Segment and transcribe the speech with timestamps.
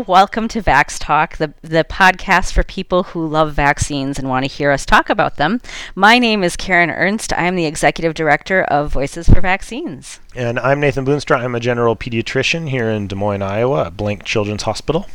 [0.00, 4.50] Welcome to Vax Talk, the, the podcast for people who love vaccines and want to
[4.50, 5.60] hear us talk about them.
[5.94, 7.32] My name is Karen Ernst.
[7.34, 10.18] I am the executive director of Voices for Vaccines.
[10.34, 11.40] And I'm Nathan Boonstra.
[11.40, 15.06] I'm a general pediatrician here in Des Moines, Iowa at Blank Children's Hospital.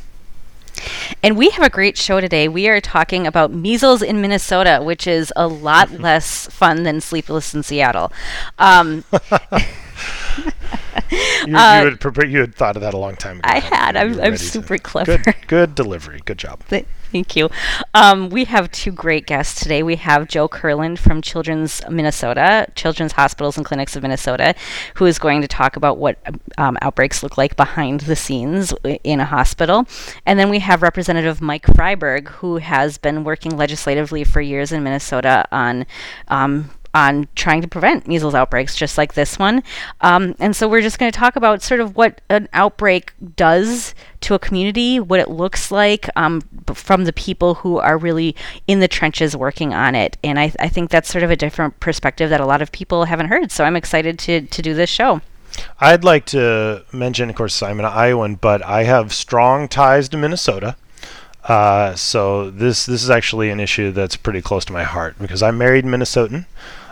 [1.23, 2.47] And we have a great show today.
[2.47, 7.53] We are talking about measles in Minnesota, which is a lot less fun than Sleepless
[7.53, 8.11] in Seattle.
[8.59, 9.03] Um,
[11.11, 13.49] you, uh, you, had you had thought of that a long time ago.
[13.49, 13.95] I had.
[13.95, 14.83] I'm, I'm super to.
[14.83, 15.17] clever.
[15.17, 16.21] Good, good delivery.
[16.25, 16.61] Good job.
[17.11, 17.49] Thank you.
[17.93, 19.81] Um, we have two great guests today.
[19.81, 24.55] We have Joe Kurland from Children's Minnesota, Children's Hospitals and Clinics of Minnesota,
[24.95, 26.17] who is going to talk about what
[26.57, 28.73] um, outbreaks look like behind the scenes
[29.05, 29.87] in a hospital.
[30.25, 34.83] And then we have Representative Mike Freiberg, who has been working legislatively for years in
[34.83, 35.85] Minnesota on
[36.27, 39.61] um, on trying to prevent measles outbreaks just like this one.
[40.01, 43.93] Um, and so we're just going to talk about sort of what an outbreak does
[44.21, 46.41] to a community, what it looks like um,
[46.73, 50.17] from the people who are really in the trenches working on it.
[50.23, 53.05] And I, I think that's sort of a different perspective that a lot of people
[53.05, 53.51] haven't heard.
[53.51, 55.21] So I'm excited to, to do this show.
[55.79, 60.17] I'd like to mention, of course, I'm an Iowan, but I have strong ties to
[60.17, 60.75] Minnesota.
[61.43, 65.41] Uh, so this this is actually an issue that's pretty close to my heart because
[65.41, 66.45] I'm married Minnesotan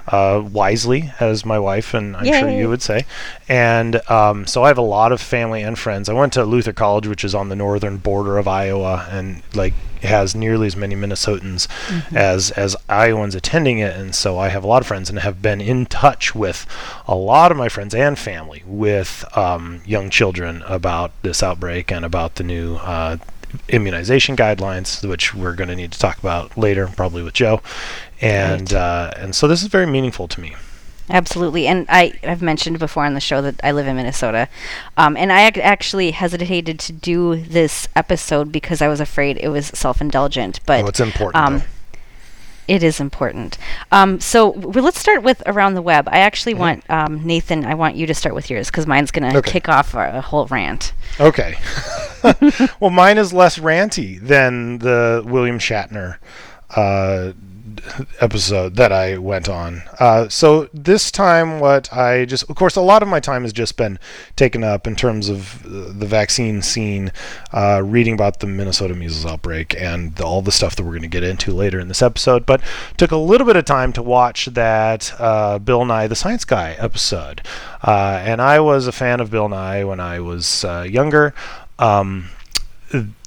[0.08, 2.40] uh, wisely, as my wife and I'm Yay.
[2.40, 3.06] sure you would say.
[3.50, 6.10] And um, so I have a lot of family and friends.
[6.10, 9.74] I went to Luther College, which is on the northern border of Iowa, and like
[10.04, 12.18] has nearly as many Minnesotans mm-hmm.
[12.18, 15.42] as as Iowans attending it, and so I have a lot of friends and have
[15.42, 16.66] been in touch with
[17.08, 22.06] a lot of my friends and family with um, young children about this outbreak and
[22.06, 23.18] about the new uh,
[23.70, 27.62] immunization guidelines, which we're going to need to talk about later, probably with Joe.
[28.22, 28.80] And right.
[28.80, 30.56] uh, and so this is very meaningful to me.
[31.10, 34.50] Absolutely, and I have mentioned before on the show that I live in Minnesota,
[34.98, 39.50] um, and I ac- actually hesitated to do this episode because I was afraid it
[39.50, 40.62] was self-indulgent.
[40.66, 41.36] But oh, it's important.
[41.36, 41.62] Um,
[42.68, 43.60] it is important.
[43.92, 46.10] Um, so well, let's start with around the web.
[46.10, 46.62] I actually mm-hmm.
[46.62, 47.66] want um, Nathan.
[47.66, 49.52] I want you to start with yours because mine's going to okay.
[49.52, 50.94] kick off a, a whole rant.
[51.20, 51.56] Okay.
[52.80, 56.18] well, mine is less ranty than the William Shatner
[56.76, 57.34] uh,
[58.22, 59.84] episode that I went on.
[60.00, 63.54] Uh, so this time, what I just, of course, a lot of my time has
[63.54, 64.00] just been
[64.36, 67.12] taken up in terms of the vaccine scene,
[67.54, 71.08] uh, reading about the Minnesota measles outbreak and all the stuff that we're going to
[71.08, 72.46] get into later in this episode.
[72.46, 72.62] But
[72.98, 76.76] took a little bit of time to watch that uh, Bill Nye the Science Guy
[76.80, 77.42] episode,
[77.84, 81.34] uh, and I was a fan of Bill Nye when I was uh, younger.
[81.78, 82.30] Um,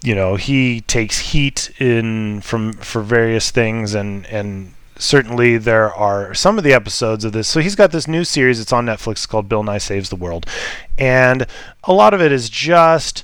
[0.02, 6.34] you know he takes heat in from for various things and and certainly there are
[6.34, 9.28] some of the episodes of this so he's got this new series it's on netflix
[9.28, 10.44] called bill nye saves the world
[10.98, 11.46] and
[11.84, 13.22] a lot of it is just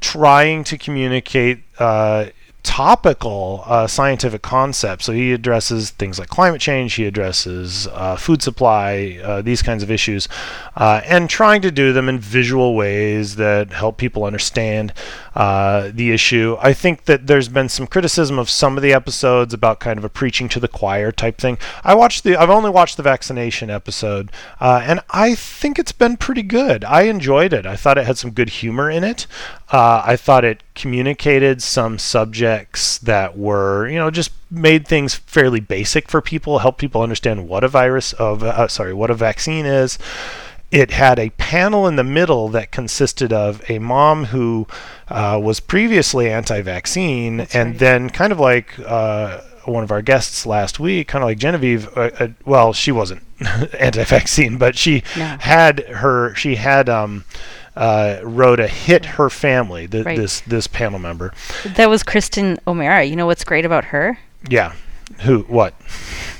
[0.00, 2.26] trying to communicate uh,
[2.62, 5.04] topical uh, scientific concepts.
[5.04, 9.82] So he addresses things like climate change, he addresses uh, food supply, uh, these kinds
[9.82, 10.28] of issues,
[10.76, 14.92] uh, and trying to do them in visual ways that help people understand
[15.34, 16.56] uh, the issue.
[16.60, 20.04] I think that there's been some criticism of some of the episodes about kind of
[20.04, 21.58] a preaching to the choir type thing.
[21.84, 26.16] I watched the, I've only watched the vaccination episode, uh, and I think it's been
[26.16, 26.84] pretty good.
[26.84, 27.66] I enjoyed it.
[27.66, 29.26] I thought it had some good humor in it.
[29.74, 36.10] I thought it communicated some subjects that were, you know, just made things fairly basic
[36.10, 39.98] for people, help people understand what a virus of, uh, sorry, what a vaccine is.
[40.72, 44.66] It had a panel in the middle that consisted of a mom who
[45.08, 47.78] uh, was previously anti-vaccine, That's and right.
[47.78, 51.94] then kind of like uh, one of our guests last week, kind of like Genevieve.
[51.96, 53.22] Uh, uh, well, she wasn't
[53.78, 55.36] anti-vaccine, but she no.
[55.40, 56.34] had her.
[56.34, 56.88] She had.
[56.88, 57.24] Um,
[57.74, 59.88] uh, Rhoda hit her family.
[59.88, 60.18] Th- right.
[60.18, 61.32] This this panel member.
[61.64, 63.04] That was Kristen O'Meara.
[63.04, 64.18] You know what's great about her?
[64.48, 64.74] Yeah.
[65.20, 65.40] Who?
[65.42, 65.74] What?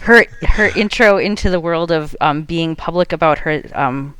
[0.00, 4.14] Her her intro into the world of um, being public about her um,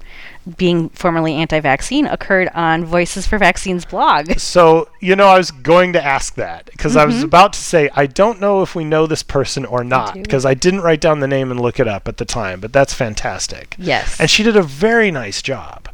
[0.56, 4.39] being formerly anti-vaccine occurred on Voices for Vaccines blog.
[4.39, 7.00] So, you know, I was going to ask that because mm-hmm.
[7.00, 7.24] I was mm-hmm.
[7.24, 10.50] about to say I don't know if we know this person or not because I,
[10.50, 12.92] I, didn't write down the name and look it up at the time, but that's
[12.92, 13.74] fantastic.
[13.78, 14.21] Yes.
[14.21, 15.89] And she did a very nice job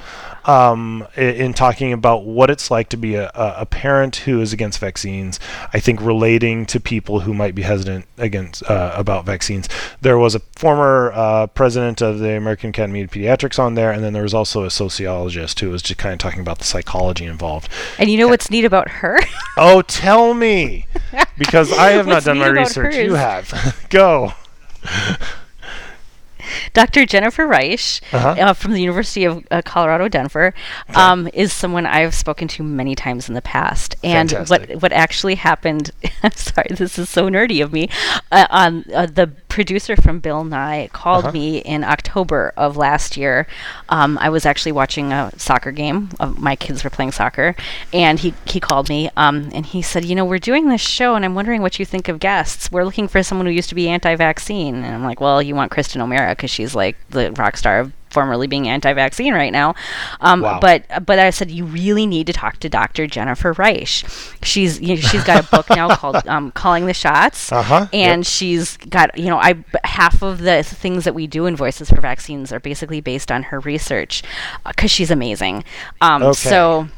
[0.49, 4.79] um, in, talking about what it's like to be a, a, parent who is against
[4.79, 5.39] vaccines.
[5.75, 9.69] I think relating to people who might be hesitant against uh, about vaccines.
[10.01, 14.03] There was a former uh, president of the American Academy of Pediatrics on there, and
[14.03, 17.27] then there was also a sociologist who was just kind of talking about the psychology
[17.27, 17.69] involved.
[17.99, 19.21] And you know what's neat about her?
[19.59, 20.87] oh, tell me,
[21.39, 22.95] because I have not done my research.
[22.95, 23.05] Hers?
[23.05, 23.87] You have.
[23.91, 24.33] Go.
[26.75, 27.07] Dr.
[27.07, 28.29] Jennifer Reich Uh-huh.
[28.39, 30.55] uh, from the University of uh, Colorado, Denver,
[30.95, 33.97] um, is someone I've spoken to many times in the past.
[34.03, 34.83] And what Fantastic.
[34.83, 35.91] what actually happened?
[36.23, 37.89] I'm sorry, this is so nerdy of me.
[38.33, 39.27] Uh, um, uh, the
[39.59, 41.33] producer from Bill Nye called Uh-huh.
[41.33, 43.47] me in October of last year.
[43.89, 46.11] Um, I was actually watching a soccer game.
[46.21, 47.57] Uh, my kids were playing soccer,
[47.93, 51.17] and he he called me um, and he said, "You know, we're doing this show,
[51.17, 52.71] and I'm wondering what you think of guests.
[52.71, 55.73] We're looking for someone who used to be anti-vaccine." And I'm like, "Well, you want
[55.73, 59.75] Kristen O'Meara because she's like the rock star of." Formerly being anti-vaccine right now,
[60.21, 60.59] um, Wow.
[60.61, 63.07] but but I said you really need to talk to Dr.
[63.07, 63.87] Jennifer Reich.
[64.43, 67.89] She's you know, she's got a book now called um, "Calling the Shots," Uh-huh, yep.
[67.93, 71.91] and she's got you know I half of the things that we do in Voices
[71.91, 74.23] for Vaccines are basically based on her research
[74.67, 75.65] because she's amazing.
[76.01, 76.33] Um, Okay.
[76.49, 76.89] So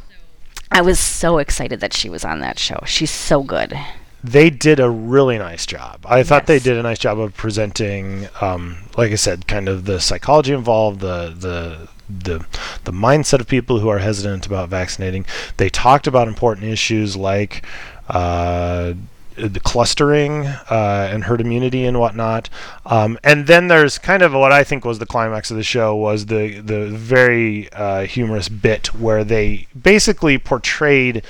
[0.71, 2.79] I was so excited that she was on that show.
[2.87, 3.77] She's so good.
[4.23, 6.05] They did a really nice job.
[6.05, 9.87] I thought they did a nice job of presenting, um, like I said, kind of
[9.87, 12.45] the psychology involved, the the the
[12.85, 15.25] the mindset of people who are hesitant about vaccinating.
[15.57, 17.65] They talked about important issues like.
[18.09, 18.95] Uh,
[19.37, 22.51] the clustering uh, and herd immunity and whatnot,
[22.85, 25.95] um, and then there's kind of what I think was the climax of the show
[25.97, 31.23] was the the very uh, humorous bit where they basically portrayed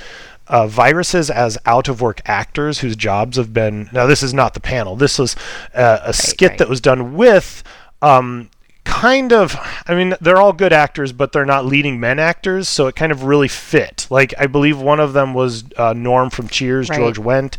[0.51, 3.89] uh, viruses as out of work actors whose jobs have been.
[3.93, 4.97] Now, this is not the panel.
[4.97, 5.37] This was
[5.75, 6.59] uh, a skit right.
[6.59, 7.63] that was done with.
[8.03, 8.51] Um,
[8.83, 9.57] kind of
[9.87, 13.13] i mean they're all good actors but they're not leading men actors so it kind
[13.13, 16.97] of really fit like i believe one of them was uh, norm from cheers Right.
[16.99, 17.57] george wendt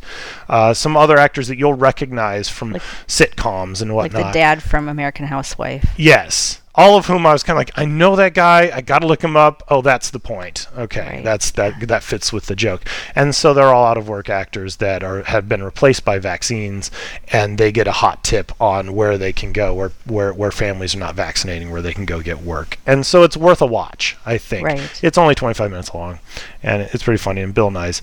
[0.50, 4.62] uh, some other actors that you'll recognize from Like- sitcoms and whatnot Like the dad
[4.64, 5.86] from American Housewife.
[5.96, 6.61] Yes.
[6.74, 8.72] All of whom I was kind of like, I know that guy.
[8.74, 9.62] I got to look him up.
[9.68, 10.68] Oh, that's the point.
[10.78, 11.24] Okay, Right.
[11.24, 11.74] that's that.
[11.88, 12.84] That fits with the joke.
[13.14, 16.90] And so they're all out of work actors that are have been replaced by vaccines,
[17.32, 20.96] and they get a hot tip on where they can go, where where where families
[20.96, 22.78] are not vaccinating, where they can go get work.
[22.88, 24.16] And so it's worth a watch.
[24.26, 25.00] I think Right.
[25.04, 26.20] it's only 25 minutes long,
[26.64, 27.42] and it's pretty funny.
[27.42, 28.02] And Bill Nye's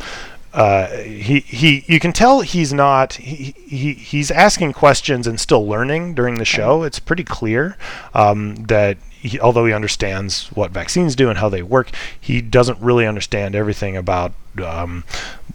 [0.58, 5.64] uh, he he you can tell he's not he, he he's asking questions and still
[5.64, 6.82] learning during the show.
[6.82, 7.76] It's pretty clear
[8.12, 11.90] um, that he, although he understands what vaccines do and how they work,
[12.20, 15.04] he doesn't really understand everything about um,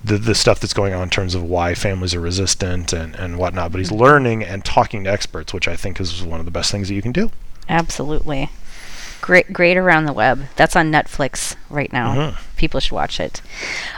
[0.02, 3.38] the the stuff that's going on in terms of why families are resistant and and
[3.38, 3.74] whatnot.
[3.74, 6.72] But he's learning and talking to experts, which I think is one of the best
[6.72, 7.30] things that you can do.
[7.68, 8.50] Absolutely.
[9.24, 10.48] Great, great around the web.
[10.58, 12.14] That's on Netflix right now.
[12.14, 12.38] Mhm.
[12.58, 13.42] People should watch it.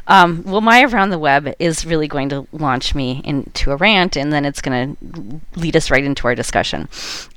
[0.06, 4.16] Um, well, my around the web is really going to launch me into a rant,
[4.16, 6.88] and then it's going to lead us right into our discussion.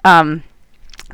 [0.04, 0.42] Um,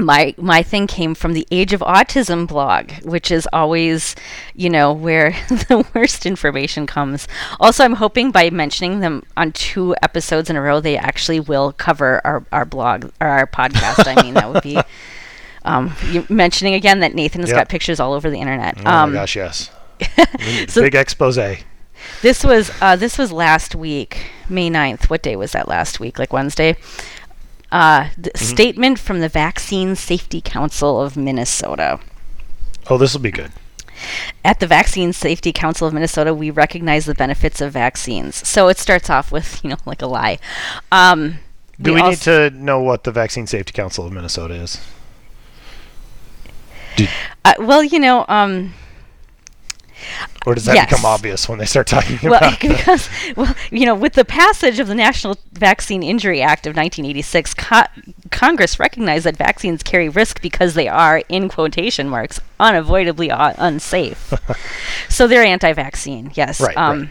[0.01, 4.17] my my thing came from the Age of Autism blog, which is always,
[4.57, 7.29] you know, where the worst information comes.
[7.61, 11.71] Also, I'm hoping by mentioning them on two episodes in a row, they actually will
[11.71, 14.09] cover our, our blog or our podcast.
[14.09, 14.77] I mean, that would be
[15.65, 17.57] um, you mentioning again that Nathan has Yep.
[17.59, 18.77] got pictures all over the internet.
[18.85, 19.71] Oh um, my gosh, yes.
[20.69, 21.37] so Big expose.
[22.23, 25.09] this was uh, this was last week, May 9th.
[25.11, 26.19] What day was that last week?
[26.19, 26.77] Like Wednesday.
[27.73, 28.45] Uh, the Mm-hmm.
[28.45, 31.99] Statement from the Vaccine Safety Council of Minnesota.
[32.89, 33.51] Oh, this will be good.
[34.45, 38.47] At the Vaccine Safety Council of Minnesota, we recognize the benefits of vaccines.
[38.47, 40.39] So it starts off with, you know, like a lie.
[40.93, 41.39] Um,
[41.81, 44.79] Do we, need also- to know what the Vaccine Safety Council of Minnesota is?
[46.97, 47.07] Do,
[47.45, 48.73] Uh, well, you know, um,
[50.47, 50.91] or does that Yes.
[50.91, 54.79] become obvious when they start talking well, about because well, you know, with the passage
[54.79, 57.85] of the National Vaccine Injury Act of 1986, co-
[58.31, 64.35] Congress recognized that vaccines carry risk because they are, in quotation marks, unavoidably uh, unsafe.
[65.09, 66.61] so they're anti-vaccine, yes.
[66.61, 67.09] Right, um, right.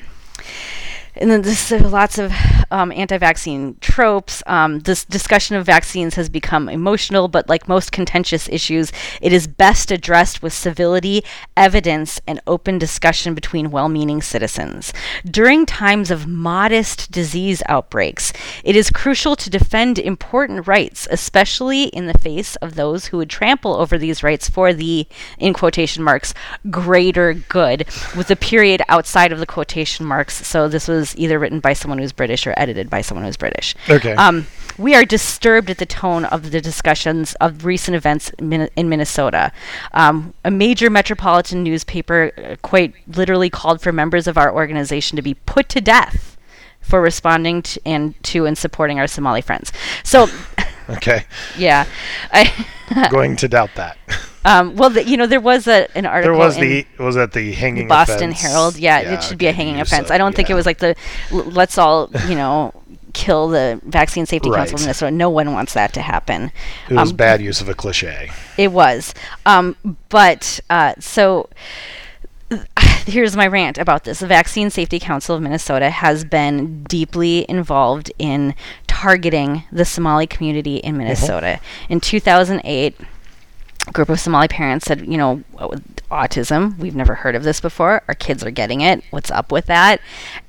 [1.15, 2.31] And then this, there are lots of
[2.71, 4.41] um, anti-vaccine tropes.
[4.47, 8.91] Um, this discussion of vaccines has become emotional, but like most contentious issues,
[9.21, 11.23] it is best addressed with civility,
[11.55, 14.91] evidence, and open discussion between well-meaning citizens.
[15.23, 22.07] During times of modest disease outbreaks, it is crucial to defend important rights, especially in
[22.07, 25.05] the face of those who would trample over these rights for the,
[25.37, 26.33] in quotation marks,
[26.71, 27.85] greater good,
[28.17, 30.45] with a period outside of the quotation marks.
[30.47, 33.75] So this was either written by someone who's British or edited by someone who's British.
[33.89, 34.13] Okay.
[34.13, 38.89] Um, we are disturbed at the tone of the discussions of recent events Min- in
[38.89, 39.51] Minnesota.
[39.93, 45.21] Um, a major metropolitan newspaper uh, quite literally called for members of our organization to
[45.21, 46.37] be put to death
[46.81, 49.71] for responding to and to and supporting our Somali friends.
[50.03, 50.27] So,
[50.89, 51.25] okay,
[51.57, 51.85] yeah,
[52.31, 52.51] I.
[53.09, 53.97] going to doubt that.
[54.45, 56.33] Um, well, the, you know, there was a, an article.
[56.35, 58.41] there was in the was that the hanging Boston offense?
[58.41, 58.77] Herald.
[58.77, 60.07] Yeah, it should be a hanging offense.
[60.09, 60.95] said- I don't think it was like the
[61.31, 62.73] let's all, you know,
[63.13, 64.81] kill the Vaccine Safety Council of Right.
[64.81, 65.11] Minnesota.
[65.11, 66.51] No one wants that to happen.
[66.89, 68.31] It was Um, bad use of a cliche.
[68.57, 69.13] It was.
[69.45, 69.75] Um,
[70.09, 71.47] but uh, so
[73.05, 74.19] here's my rant about this.
[74.19, 78.53] The Vaccine Safety Council of Minnesota has been deeply involved in
[78.87, 81.59] targeting the Somali community in Minnesota.
[81.89, 83.05] In 2008, a
[83.91, 85.43] group of Somali parents said, you know,
[86.09, 88.03] autism, we've never heard of this before.
[88.07, 89.03] Our kids are getting it.
[89.09, 89.99] What's up with that?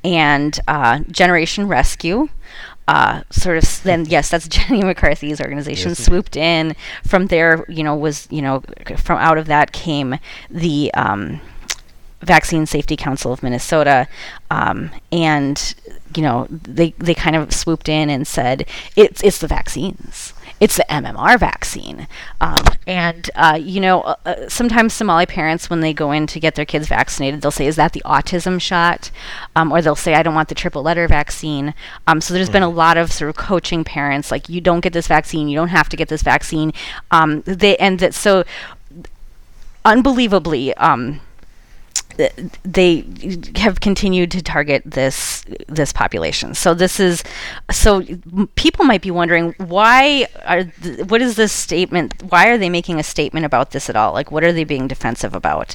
[0.03, 2.29] And uh, Generation Rescue.
[2.87, 7.83] Uh, sort of then yes that's jenny mccarthy's organization Yes, swooped in from there you
[7.83, 8.63] know was you know
[8.99, 10.19] from out of that came
[10.51, 11.41] the um,
[12.25, 14.09] Vaccine Safety Council of Minnesota,
[14.51, 15.75] um, and
[16.15, 20.34] you know they they kind of swooped in and said it's it's the vaccines.
[20.61, 22.07] It's the MMR vaccine,
[22.41, 26.39] um, and uh, you know uh, uh, sometimes Somali parents when they go in to
[26.39, 29.11] get their kids vaccinated, they'll say, "Is that the autism shot?"
[29.57, 31.75] Um, or they'll say, "I don't want the triple letter vaccine."
[32.07, 34.93] Um, so there's been a lot of sort of coaching parents like, "You don't get
[34.93, 35.49] this vaccine.
[35.49, 36.73] You don't have to get this vaccine."
[37.11, 38.45] Um, they and that so
[39.85, 40.75] unbelievably.
[40.75, 41.21] Um,
[42.65, 43.05] they
[43.57, 46.55] have continued to target this this population.
[46.55, 47.23] So this is
[47.71, 48.03] so
[48.55, 52.23] people might be wondering why are th- what is this statement?
[52.29, 54.13] Why are they making a statement about this at all?
[54.13, 55.75] Like what are they being defensive about?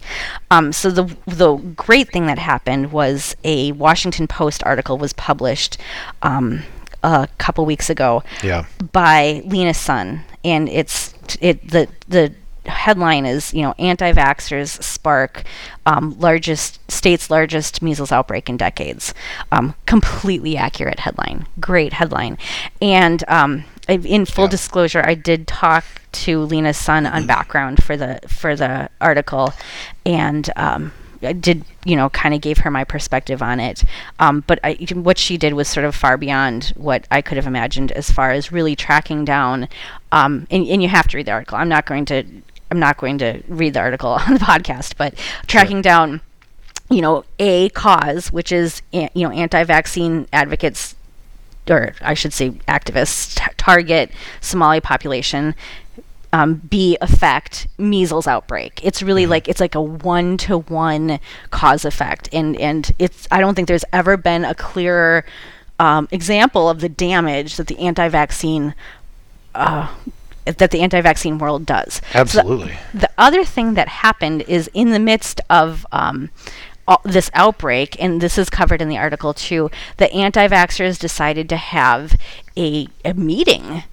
[0.52, 5.78] Um, so the the great thing that happened was a Washington Post article was published.
[6.22, 6.64] Um,
[7.02, 8.66] a couple weeks ago Yeah.
[8.92, 12.34] by Lena Sun, and it's it the the
[12.66, 15.44] headline is you know anti-vaxxers spark
[15.86, 19.14] um, largest state's largest measles outbreak in decades.
[19.52, 22.38] Um, completely accurate headline, great headline,
[22.82, 24.50] and um, in full Yeah.
[24.52, 29.54] disclosure, I did talk to Lena Sun on background for the for the article,
[30.06, 33.84] and um, I did, you know, kind of gave her my perspective on it.
[34.20, 37.46] Um, but I, what she did was sort of far beyond what I could have
[37.48, 39.68] imagined as far as really tracking down.
[40.14, 41.58] Um, and, and you have to read the article.
[41.58, 42.24] I'm not going to.
[42.72, 45.16] I'm not going to read the article on the podcast, but
[45.48, 46.22] tracking down,
[46.90, 50.96] you know, a cause, which is you know anti-vaccine advocates
[51.70, 54.12] or I should say activists t- target
[54.42, 55.56] Somali population.
[56.32, 58.82] Um, B affect measles outbreak.
[58.84, 63.40] It's really like it's like a one to one cause effect, and and it's I
[63.40, 65.26] don't think there's ever been a clearer
[65.80, 68.76] um, example of the damage that the anti-vaccine
[69.56, 69.92] uh,
[70.58, 71.96] that the anti-vaccine world does.
[71.96, 72.78] So the- Absolutely.
[72.94, 76.30] the other thing that happened is in the midst of um,
[76.88, 81.48] all, this outbreak, and this is covered in the article too, the anti vaxxers decided
[81.50, 82.16] to have
[82.58, 83.84] a, a meeting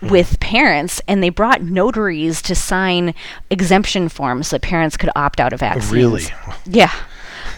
[0.00, 3.14] with parents, and they brought notaries to sign
[3.50, 5.92] exemption forms so that parents could opt out of vaccines.
[5.92, 6.24] Really?
[6.64, 6.92] Yeah.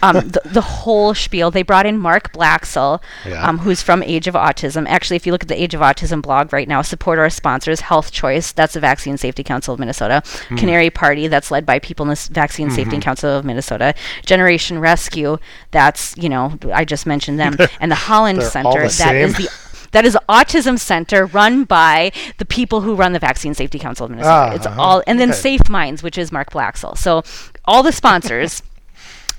[0.03, 1.50] Um, the, the whole spiel.
[1.50, 3.47] They brought in Mark Blaxill, Yeah.
[3.49, 4.87] um, who's from Age of Autism.
[4.88, 7.81] Actually, if you look at the Age of Autism blog right now, support our sponsors,
[7.81, 10.57] Health Choice, that's the Vaccine Safety Council of Minnesota, Hmm.
[10.57, 12.76] Canary Party, that's led by people in the Vaccine Mm-hmm.
[12.76, 15.38] Safety Council of Minnesota, Generation Rescue,
[15.71, 19.49] that's, you know, I just mentioned them, and the Holland Center, the that is the
[19.93, 24.11] that is autism center run by the people who run the Vaccine Safety Council of
[24.11, 24.35] Minnesota.
[24.35, 24.83] Ah, it's uh-huh.
[24.83, 25.38] all, and then Okay.
[25.38, 26.99] Safe Minds, which is Mark Blaxill.
[26.99, 27.23] So
[27.65, 28.62] all the sponsors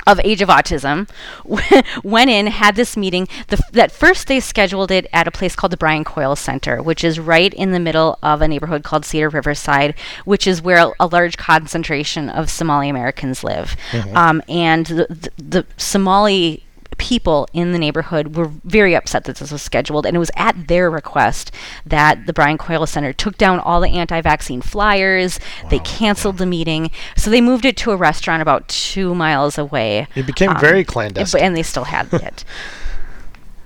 [0.08, 1.10] of Age of Autism
[2.04, 3.28] went in, had this meeting.
[3.48, 7.04] The, that first they scheduled it at a place called the Brian Coyle Center, which
[7.04, 9.94] is right in the middle of a neighborhood called Cedar Riverside,
[10.26, 13.76] which is where a, a large concentration of Somali Americans live.
[14.16, 16.64] Um, and the, the, the Somali
[16.98, 20.68] people in the neighborhood were very upset that this was scheduled, and it was at
[20.68, 21.52] their request
[21.86, 25.40] that the Brian Coyle Center took down all the anti-vaccine flyers.
[25.70, 30.08] They canceled the meeting, so they moved it to a restaurant about two miles away.
[30.16, 31.42] It became Um, very and- clandestine.
[31.42, 32.44] and they still had it.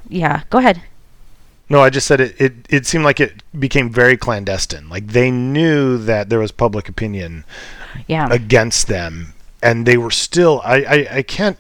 [0.10, 0.82] Yeah, go ahead.
[1.70, 2.54] No, I just said it, it.
[2.70, 4.90] It seemed like it became very clandestine.
[4.90, 7.46] Like they knew that there was public opinion
[8.08, 9.34] Yeah, against them,
[9.64, 10.62] and they were still.
[10.66, 11.58] I, I, I can't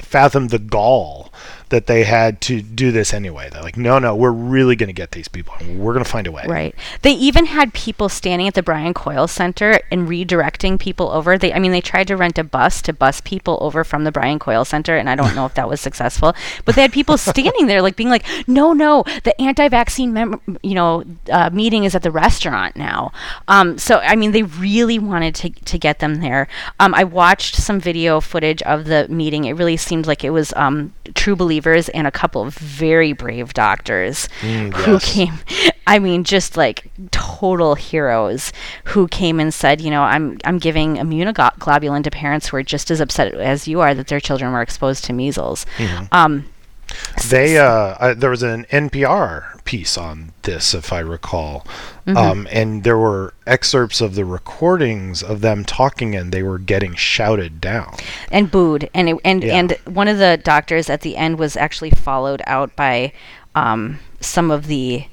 [0.00, 1.32] fathom the gall
[1.72, 3.48] that they had to do this anyway.
[3.50, 5.54] They're like, no, no, we're really going to get these people.
[5.74, 6.44] We're going to find a way.
[6.46, 6.74] Right.
[7.00, 11.38] They even had people standing at the Brian Coyle Center and redirecting people over.
[11.38, 14.12] They, I mean, they tried to rent a bus to bus people over from the
[14.12, 16.34] Brian Coyle Center, and I don't know if that was successful.
[16.66, 20.74] But they had people standing there, like being like, "No, no, the anti-vaccine, mem- you
[20.74, 23.12] know, uh, meeting is at the restaurant now."
[23.48, 26.48] Um, so, I mean, they really wanted to to get them there.
[26.78, 29.46] Um, I watched some video footage of the meeting.
[29.46, 33.54] It really seemed like it was um, true believers and a couple of very brave
[33.54, 35.12] doctors Mm, who yes.
[35.12, 35.34] came
[35.86, 38.52] I mean just like total heroes
[38.84, 42.90] who came and said, you know, I'm I'm giving immunoglobulin to parents who are just
[42.90, 45.66] as upset as you are that their children were exposed to measles.
[45.78, 46.04] Mm-hmm.
[46.12, 46.46] Um
[47.28, 51.66] They uh, I, there was an NPR piece on this, if I recall,
[52.06, 52.16] Mm-hmm.
[52.16, 56.96] um, and there were excerpts of the recordings of them talking, and they were getting
[56.96, 57.94] shouted down.
[58.32, 59.54] and booed and it, and Yeah.
[59.54, 63.12] and one of the doctors at the end was actually followed out by
[63.54, 65.04] um, some of the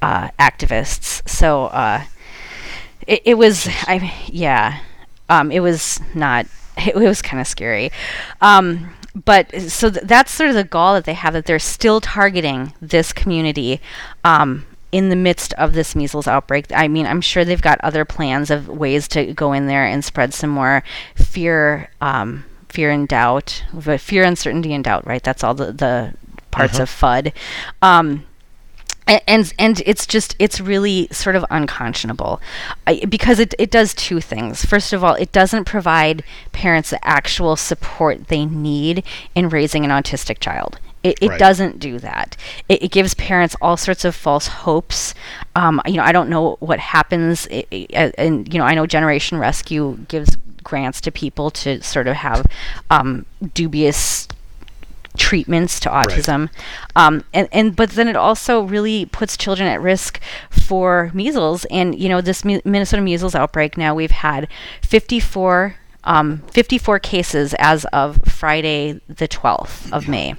[0.00, 2.04] uh, activists so uh,
[3.06, 4.78] it, it was I yeah
[5.28, 6.46] um, it was not
[6.78, 7.90] it, was kind of scary
[8.40, 8.90] um,
[9.24, 12.72] but so th- that's sort of the gall that they have that they're still targeting
[12.80, 13.80] this community
[14.24, 16.66] um, in the midst of this measles outbreak.
[16.74, 20.04] I mean, I'm sure they've got other plans of ways to go in there and
[20.04, 20.82] spread some more
[21.14, 23.64] fear, um, fear and doubt,
[23.98, 25.06] fear, uncertainty, and doubt.
[25.06, 25.22] Right?
[25.22, 26.14] That's all the the
[26.50, 27.32] parts of FUD.
[27.82, 28.24] Um,
[29.26, 32.40] and and it's just it's really sort of unconscionable.
[32.86, 34.64] I, because it, it does two things.
[34.64, 36.22] First of all it doesn't provide
[36.52, 39.02] parents the actual support they need
[39.34, 40.78] in raising an autistic child.
[41.02, 41.38] It, it Right.
[41.38, 42.36] doesn't do that.
[42.68, 45.14] It, it gives parents all sorts of false hopes.
[45.56, 48.74] Um, you know i don't know what happens i i uh, and you know i
[48.74, 52.46] know generation rescue gives grants to people to sort of have
[52.90, 53.24] um,
[53.54, 54.28] dubious
[55.18, 56.48] treatments to autism
[56.96, 60.20] um, and, and but then it also really puts children at risk
[60.50, 64.48] for measles and you know this Mi- minnesota measles outbreak now we've had
[64.82, 70.36] 54 um, 54 cases as of Friday, the 12th of May,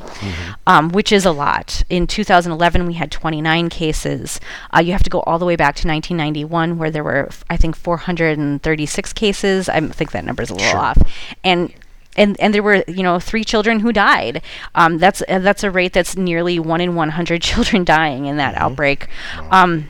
[0.65, 1.83] um, which is a lot.
[1.89, 4.39] In 2011, we had 29 cases.
[4.75, 7.43] Uh, you have to go all the way back to 1991, where there were, f-
[7.51, 9.69] I think, 436 cases.
[9.69, 10.79] I think that number is a little Sure.
[10.79, 10.97] off.
[11.43, 11.71] And
[12.19, 14.43] and and there were you know three children who died.
[14.75, 18.53] Um, that's uh, that's a rate that's nearly one in 100 children dying in that
[18.55, 19.07] outbreak.
[19.49, 19.89] Um,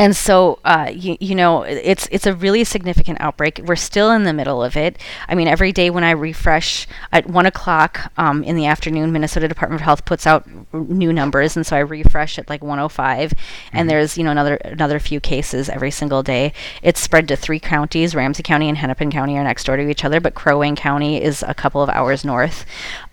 [0.00, 3.60] and so, uh, you, you know, it's it's a really significant outbreak.
[3.66, 4.96] We're still in the middle of it.
[5.28, 9.46] I mean, every day when I refresh at one o'clock um, in the afternoon, Minnesota
[9.46, 13.34] Department of Health puts out r- new numbers, and so I refresh at like 105,
[13.74, 16.54] and there's you know another another few cases every single day.
[16.82, 20.02] It's spread to three counties: Ramsey County and Hennepin County are next door to each
[20.02, 22.64] other, but Crow Wing County is a couple of hours north,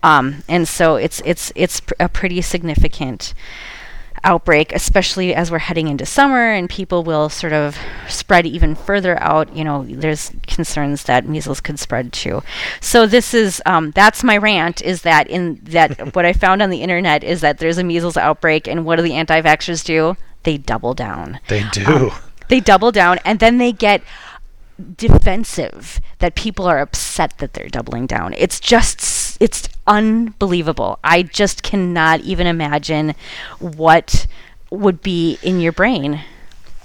[0.04, 3.34] um, and so it's it's it's pr- a pretty significant
[4.24, 7.78] outbreak, especially as we're heading into summer and people will sort of
[8.08, 9.56] spread even further out.
[9.56, 12.44] You know, there's concerns that measles could spread too.
[12.82, 14.82] So this is um, that's my rant.
[14.82, 18.18] Is that in that what I found on the internet is that there's a measles
[18.18, 20.18] outbreak and what do the anti-vaxxers do?
[20.44, 21.40] They double down.
[21.48, 22.12] They do.
[22.48, 24.02] They double down and then they get
[24.96, 28.34] defensive that people are upset that they're doubling down.
[28.38, 29.02] It's just
[29.40, 31.00] it's unbelievable.
[31.04, 33.16] I just cannot even imagine
[33.60, 34.28] what
[34.70, 36.22] would be in your brain.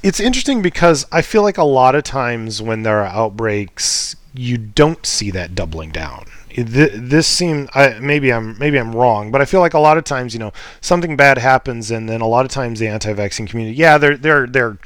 [0.03, 4.57] It's interesting because I feel like a lot of times when there are outbreaks, you
[4.59, 6.27] don't see that doubling down.
[6.51, 9.97] Th- This seemed I, maybe I'm maybe I'm wrong, but I feel like a lot
[9.97, 13.47] of times you know something bad happens, and then a lot of times the anti-vaccine
[13.47, 14.77] community, yeah, they're they're they're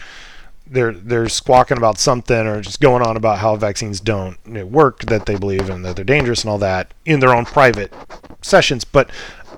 [0.66, 4.36] they're they're squawking about something or just going on about how vaccines don't
[4.70, 7.92] work that they believe and that they're dangerous and all that in their own private
[8.42, 8.84] sessions.
[8.84, 9.10] But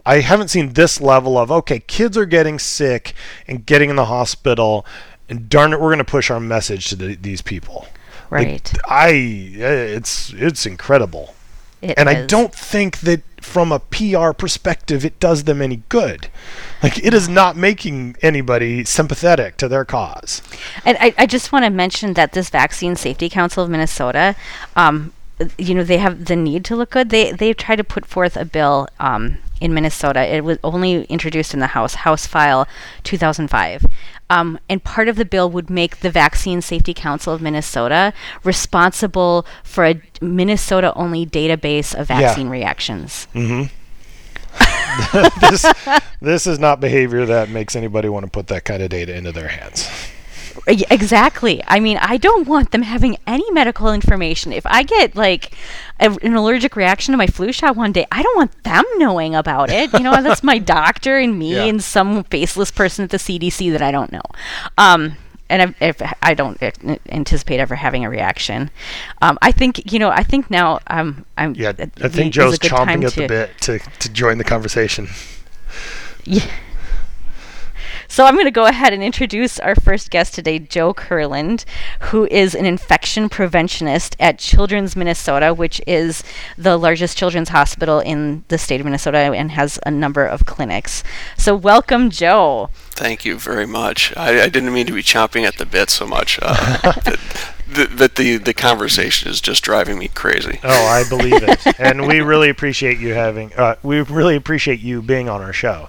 [0.05, 3.15] I haven't seen this level of okay kids are getting sick
[3.47, 4.85] and getting in the hospital
[5.29, 7.87] and darn it we're going to push our message to the, these people.
[8.31, 8.73] Like, Right.
[8.87, 11.35] I it's it's incredible
[11.81, 16.29] It and I don't think that from a PR perspective it does them any good.
[16.83, 20.43] Like it is not making anybody sympathetic to their cause.
[20.85, 24.35] And I, I just want to mention that this Vaccine Safety Council of Minnesota,
[24.77, 25.13] um,
[25.59, 27.11] you know, they have the need to look good.
[27.11, 30.21] They they tried to put forth a bill um, in Minnesota.
[30.35, 32.67] It was only introduced in the House, House File
[33.05, 33.87] 2005.
[34.31, 38.13] Um, and part of the bill would make the Vaccine Safety Council of Minnesota
[38.45, 42.53] responsible for a Minnesota only database of vaccine Yeah.
[42.53, 43.27] reactions.
[45.41, 45.65] this
[46.21, 49.33] this is not behavior that makes anybody want to put that kind of data into
[49.33, 49.89] their hands.
[50.69, 51.63] Exactly.
[51.67, 54.53] I mean, I don't want them having any medical information.
[54.53, 55.53] If I get like
[55.99, 59.35] a, an allergic reaction to my flu shot one day, I don't want them knowing
[59.35, 59.93] about it.
[59.95, 61.65] You know, that's my doctor and me Yeah.
[61.65, 64.23] and some faceless person at the CDC that I don't know.
[64.77, 65.17] Um,
[65.49, 66.71] and I, if I don't uh,
[67.09, 68.71] anticipate ever having a reaction,
[69.23, 70.11] um, I think you know.
[70.11, 71.55] I think now um, I'm.
[71.55, 74.45] Yeah, I think Joe's a good time chomping at the bit to, to join the
[74.45, 75.09] conversation.
[76.25, 76.45] Yeah.
[78.11, 81.67] So I'm going to go ahead and introduce our first guest today, Joe Kurland,
[82.01, 86.25] who is an infection preventionist at Children's Minnesota, which is
[86.57, 91.05] the largest children's hospital in the state of Minnesota and has a number of clinics.
[91.37, 92.71] So welcome, Joe.
[92.93, 94.17] Thank you very much.
[94.17, 96.39] I, I didn't mean to be chomping at the bit so much.
[96.41, 96.93] Uh,
[97.69, 100.59] that the the conversation is just driving me crazy.
[100.65, 103.53] Oh, I believe it, and we really appreciate you having.
[103.55, 105.89] Uh, we really appreciate you being on our show.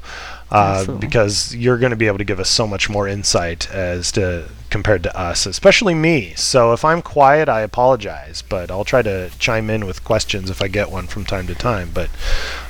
[0.52, 4.12] Uh, because you're going to be able to give us so much more insight as
[4.12, 6.34] to compared to us, especially me.
[6.36, 10.62] So if I'm quiet, I apologize, but I'll try to chime in with questions if
[10.62, 11.92] I get one from time to time.
[11.94, 12.10] But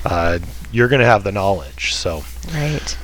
[0.04, 0.38] uh,
[0.72, 2.96] you're going to have the knowledge, so Right.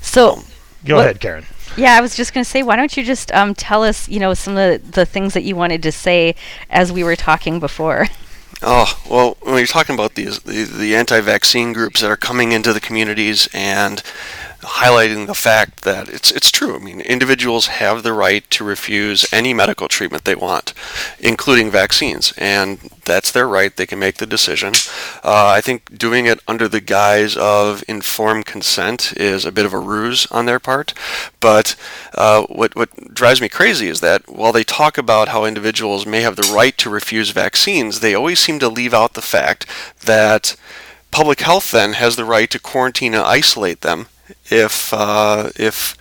[0.00, 0.40] So,
[0.84, 1.44] go ahead, Karen.
[1.76, 4.20] yeah, I was just going to say, why don't you just um, tell us, you
[4.20, 6.34] know, some of the, the things that you wanted to say
[6.70, 8.06] as we were talking before?
[8.68, 12.72] Oh well, when you're talking about these the, the anti-vaccine groups that are coming into
[12.72, 14.02] the communities and
[14.66, 16.74] highlighting the fact that it's it's true.
[16.74, 20.74] I mean, individuals have the right to refuse any medical treatment they want,
[21.20, 23.74] including vaccines, and that's their right.
[23.74, 24.74] They can make the decision.
[25.22, 29.72] Uh, I think doing it under the guise of informed consent is a bit of
[29.72, 30.92] a ruse on their part.
[31.38, 31.76] But
[32.14, 36.22] uh, what what drives me crazy is that while they talk about how individuals may
[36.22, 39.66] have the right to refuse vaccines, they always seem to leave out the fact
[40.04, 40.56] that
[41.12, 44.08] public health then has the right to quarantine and isolate them
[44.50, 45.96] if uh, if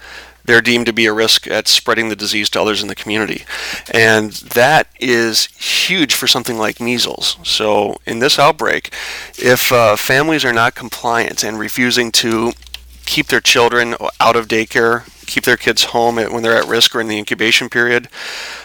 [0.46, 3.44] they're deemed to be a risk at spreading the disease to others in the community.
[3.92, 7.38] And that is huge for something like measles.
[7.44, 8.94] So, in this outbreak,
[9.38, 12.54] if uh, families are not compliant and refusing to
[13.06, 17.02] keep their children out of daycare, keep their kids home when they're at risk or
[17.02, 18.08] in the incubation period,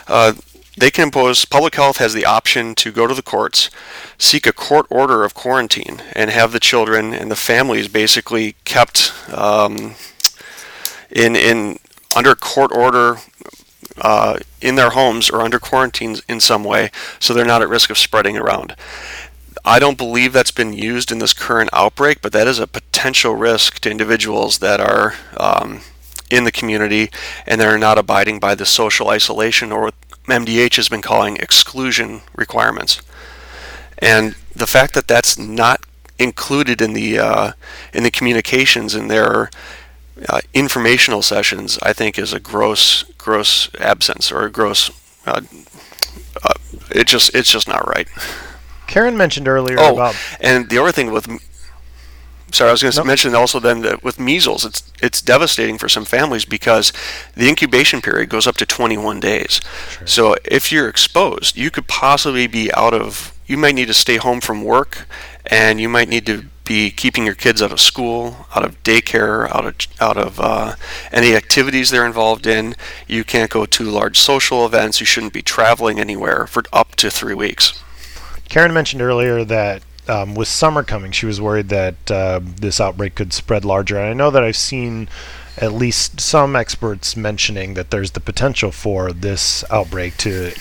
[0.07, 0.35] uh,
[0.81, 3.69] they can impose, public health has the option to go to the courts,
[4.17, 9.13] seek a court order of quarantine, and have the children and the families basically kept
[9.31, 9.95] um,
[11.11, 11.79] in, in
[12.17, 13.19] under court order
[14.01, 17.91] uh, in their homes or under quarantine in some way so they're not at risk
[17.91, 18.75] of spreading around.
[19.63, 23.37] I don't believe that's been used in this current outbreak, but that is a potential
[23.37, 25.83] risk to individuals that are um,
[26.31, 27.11] in the community
[27.47, 29.91] and they're not abiding by the social isolation or
[30.31, 33.01] MDH has been calling exclusion requirements.
[33.99, 35.81] And the fact that that's not
[36.19, 37.53] included in the uh,
[37.93, 39.51] in the communications in their
[40.29, 44.91] uh, informational sessions, I think, is a gross gross absence or a gross.
[45.27, 45.43] Uh,
[46.43, 46.55] uh,
[46.91, 48.09] it just it's just not right.
[48.87, 51.29] Karen mentioned earlier Oh, about and the other thing with,
[52.53, 53.07] sorry, I was going to Nope.
[53.07, 56.93] mention also then that with measles, it's it's devastating for some families because
[57.35, 59.61] the incubation period goes up to 21 days.
[60.05, 63.33] So if you're exposed, you could possibly be out of.
[63.47, 65.07] You might need to stay home from work,
[65.47, 69.51] and you might need to be keeping your kids out of school, out of daycare,
[69.51, 70.77] out of out of uh,
[71.11, 72.77] any activities they're involved in.
[73.09, 75.01] You can't go to large social events.
[75.01, 77.83] You shouldn't be traveling anywhere for up to three weeks.
[78.49, 83.15] Karen mentioned earlier that um, with summer coming, she was worried that uh, this outbreak
[83.15, 83.97] could spread larger.
[83.97, 85.09] And I know that I've seen
[85.57, 90.53] at least some experts mentioning that there's the potential for this outbreak to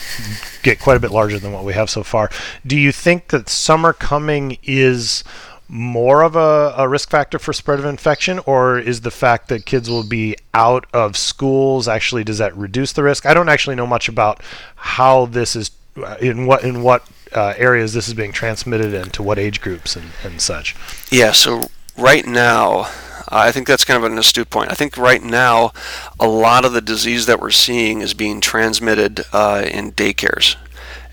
[0.61, 2.29] get quite a bit larger than what we have so far.
[2.65, 5.23] Do you think that summer coming is
[5.67, 9.65] more of a, a risk factor for spread of infection, or is the fact that
[9.65, 13.25] kids will be out of schools actually does that reduce the risk?
[13.25, 14.41] I don't actually know much about
[14.75, 19.13] how this is uh, in what in what uh, areas this is being transmitted and
[19.13, 20.75] to what age groups and, and such.
[21.11, 21.63] Yeah, so
[21.97, 22.89] right now,
[23.27, 24.71] I think that's kind of an astute point.
[24.71, 25.71] I think right now,
[26.19, 30.55] a lot of the disease that we're seeing is being transmitted uh, in daycares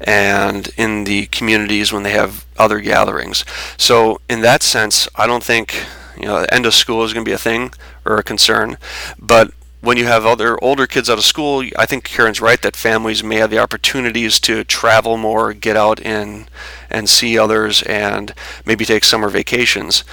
[0.01, 3.45] and in the communities when they have other gatherings.
[3.77, 5.85] So, in that sense, I don't think
[6.17, 7.73] you know end of school is going to be a thing
[8.05, 8.79] or a concern,
[9.19, 12.77] but when you have other older kids out of school, I think Karen's right that
[12.77, 16.51] families may have the opportunities to travel more, get out and
[16.91, 18.33] and see others, and
[18.65, 20.05] maybe take summer vacations.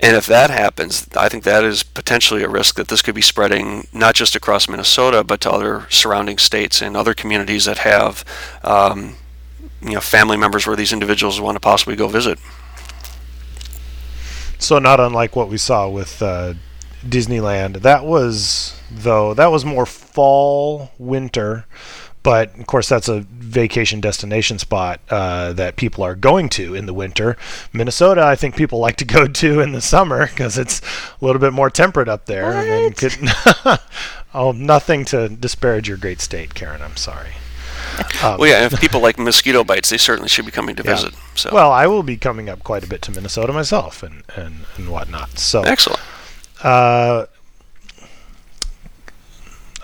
[0.00, 3.22] And if that happens, I think that is potentially a risk that this could be
[3.22, 8.24] spreading not just across Minnesota, but to other surrounding states and other communities that have,
[8.62, 9.16] um,
[9.80, 12.38] you know, family members where these individuals want to possibly go visit.
[14.58, 16.54] So not unlike what we saw with uh,
[17.08, 17.82] Disneyland.
[17.82, 21.64] That was though that was more fall winter,
[22.22, 26.86] but of course that's a vacation destination spot uh, that people are going to in
[26.86, 27.36] the winter.
[27.72, 30.80] Minnesota, I think people like to go to in the summer because it's
[31.20, 32.44] a little bit more temperate up there.
[32.84, 32.96] What?
[32.96, 33.80] could-
[34.34, 36.82] oh, nothing to disparage your great state, Karen.
[36.82, 37.30] I'm sorry.
[38.24, 40.94] Um, Well, yeah, if people like mosquito bites, they certainly should be coming to Yeah.
[40.94, 41.14] visit.
[41.34, 44.60] So, Well, I will be coming up quite a bit to Minnesota myself and, and,
[44.76, 45.38] and whatnot.
[45.38, 46.00] So excellent.
[46.64, 47.26] Uh,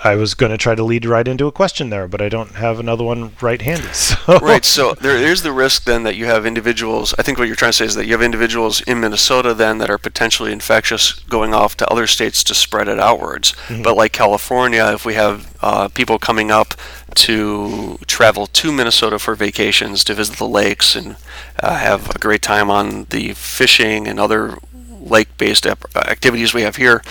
[0.03, 2.53] I was going to try to lead right into a question there, but I don't
[2.53, 3.89] have another one right handy.
[3.93, 4.65] So Right.
[4.65, 7.15] So there is the risk then that you have individuals.
[7.19, 9.79] I think what you're trying to say is that you have individuals in Minnesota then
[9.79, 13.55] that are potentially infectious going off to other states to spread it outwards.
[13.83, 16.75] But like California, if we have uh, people coming up
[17.17, 21.17] to travel to Minnesota for vacations to visit the lakes and
[21.59, 24.57] uh, have a great time on the fishing and other
[25.01, 27.03] lake-based activities we have here,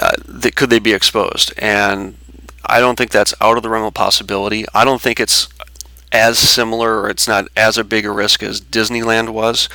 [0.00, 1.52] uh, that could they be exposed?
[1.58, 2.16] And
[2.64, 4.64] I don't think that's out of the realm of possibility.
[4.74, 5.48] I don't think it's
[6.12, 9.68] as similar or it's not as a big a risk as Disneyland was,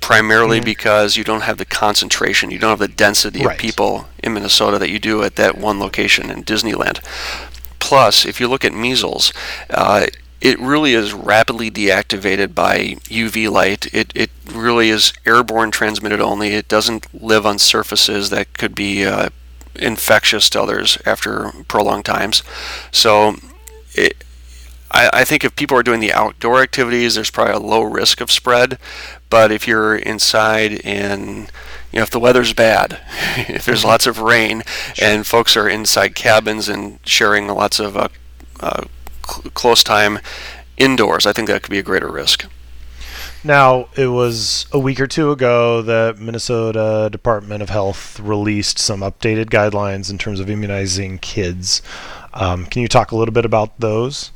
[0.00, 0.66] primarily mm-hmm.
[0.66, 3.54] because you don't have the concentration, you don't have the density right.
[3.54, 7.02] of people in Minnesota that you do at that one location in Disneyland.
[7.78, 9.32] Plus, if you look at measles,
[9.70, 10.06] uh,
[10.44, 13.92] it really is rapidly deactivated by UV light.
[13.94, 16.50] It, it really is airborne transmitted only.
[16.50, 19.30] It doesn't live on surfaces that could be uh,
[19.74, 22.42] infectious to others after prolonged times.
[22.92, 23.36] So,
[23.94, 24.22] it,
[24.90, 28.20] I, I think if people are doing the outdoor activities, there's probably a low risk
[28.20, 28.78] of spread.
[29.30, 31.50] But if you're inside and
[31.90, 33.00] you know, if the weather's bad,
[33.48, 33.88] if there's mm-hmm.
[33.88, 35.08] lots of rain, sure.
[35.08, 38.08] and folks are inside cabins and sharing lots of uh,
[38.60, 38.84] uh,
[39.24, 40.18] cl- close time
[40.76, 42.46] indoors, I think that could be a greater risk.
[43.46, 49.00] Now, it was a week or two ago that Minnesota Department of Health released some
[49.00, 51.82] updated guidelines in terms of immunizing kids.
[52.32, 54.30] Um, can you talk a little bit about those?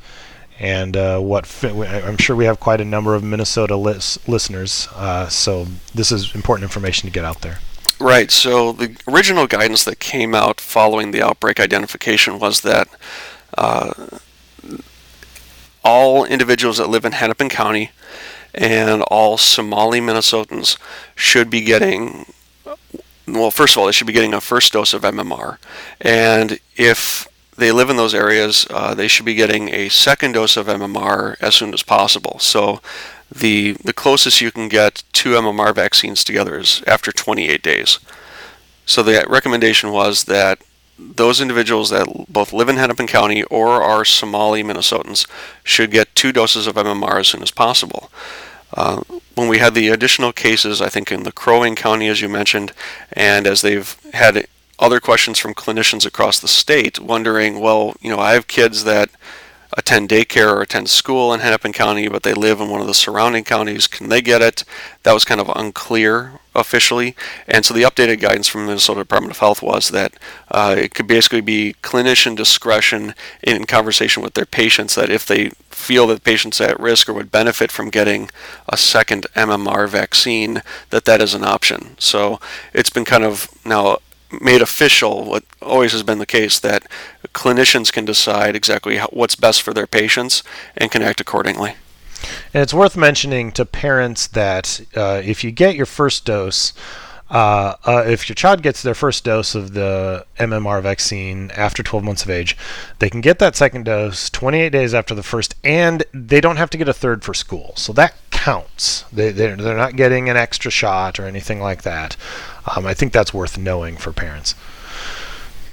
[0.60, 4.88] And uh, what fi- I'm sure we have quite a number of Minnesota lis- listeners,
[4.94, 7.60] uh, so this is important information to get out there.
[8.00, 8.30] Right.
[8.30, 12.88] So the original guidance that came out following the outbreak identification was that
[13.56, 14.18] uh,
[15.84, 17.90] all individuals that live in Hennepin County
[18.54, 20.78] and all Somali Minnesotans
[21.14, 22.26] should be getting
[23.28, 25.58] well, first of all, they should be getting a first dose of MMR.
[26.00, 30.56] And if they live in those areas, uh, they should be getting a second dose
[30.56, 32.38] of MMR as soon as possible.
[32.38, 32.80] So
[33.30, 37.98] the, the closest you can get two MMR vaccines together is after 28 days.
[38.86, 40.62] So the recommendation was that
[40.98, 45.26] those individuals that both live in Hennepin County or are Somali Minnesotans
[45.62, 48.10] should get two doses of MMR as soon as possible.
[48.74, 49.02] Uh,
[49.34, 52.28] when we had the additional cases, I think in the Crow Wing County, as you
[52.28, 52.72] mentioned,
[53.12, 54.46] and as they've had
[54.78, 59.10] other questions from clinicians across the state, wondering, well, you know, I have kids that
[59.78, 62.94] attend daycare or attend school in Hennepin County, but they live in one of the
[62.94, 63.86] surrounding counties.
[63.86, 64.64] Can they get it?
[65.04, 67.14] That was kind of unclear officially.
[67.46, 70.14] And so the updated guidance from the Minnesota Department of Health was that
[70.50, 75.50] uh, it could basically be clinician discretion in conversation with their patients that if they
[75.70, 78.28] feel that the patient's at risk or would benefit from getting
[78.68, 80.60] a second MMR vaccine,
[80.90, 81.94] that that is an option.
[81.98, 82.40] So
[82.74, 83.98] it's been kind of now
[84.40, 86.84] made official what always has been the case that
[87.38, 90.42] clinicians can decide exactly how, what's best for their patients
[90.76, 91.74] and can act accordingly.
[92.52, 96.72] And it's worth mentioning to parents that uh, if you get your first dose,
[97.30, 102.04] uh, uh, if your child gets their first dose of the MMR vaccine after 12
[102.04, 102.56] months of age,
[102.98, 106.70] they can get that second dose 28 days after the first, and they don't have
[106.70, 107.72] to get a third for school.
[107.76, 109.04] So that counts.
[109.12, 112.16] They, they're, they're not getting an extra shot or anything like that.
[112.74, 114.56] Um, I think that's worth knowing for parents.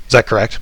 [0.06, 0.60] Is that correct?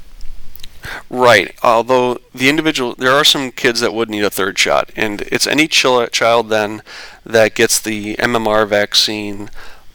[1.10, 1.56] Right.
[1.64, 5.48] Although the individual, there are some kids that would need a third shot, and it's
[5.48, 6.82] any child then
[7.26, 9.50] that gets the MMR vaccine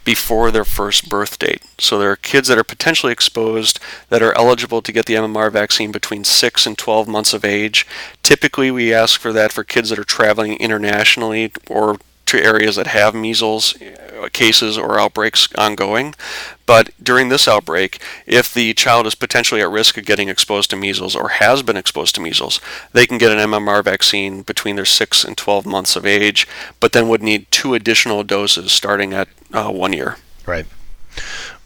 [0.04, 1.62] before their first birth date.
[1.76, 5.52] So there are kids that are potentially exposed that are eligible to get the MMR
[5.52, 7.86] vaccine between 6 and 12 months of age.
[8.22, 11.98] Typically, we ask for that for kids that are traveling internationally or
[12.28, 16.14] to areas that have measles uh, cases or outbreaks ongoing.
[16.66, 20.76] But during this outbreak, if the child is potentially at risk of getting exposed to
[20.76, 22.60] measles or has been exposed to measles,
[22.92, 26.46] they can get an MMR vaccine between their 6 and 12 months of age,
[26.80, 30.16] but then would need two additional doses starting at uh, one year.
[30.46, 30.66] Right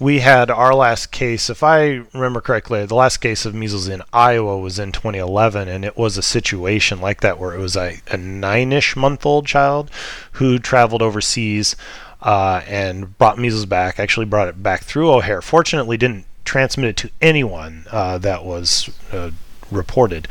[0.02, 4.02] we had our last case, if I remember correctly, the last case of measles in
[4.12, 8.00] Iowa was in 2011, and it was a situation like that where it was a,
[8.10, 9.90] a nine-ish month old child
[10.32, 11.76] who traveled overseas
[12.20, 14.00] uh, and brought measles back.
[14.00, 15.40] Actually, brought it back through O'Hare.
[15.40, 19.30] Fortunately, didn't transmit it to anyone uh, that was uh,
[19.70, 20.26] reported.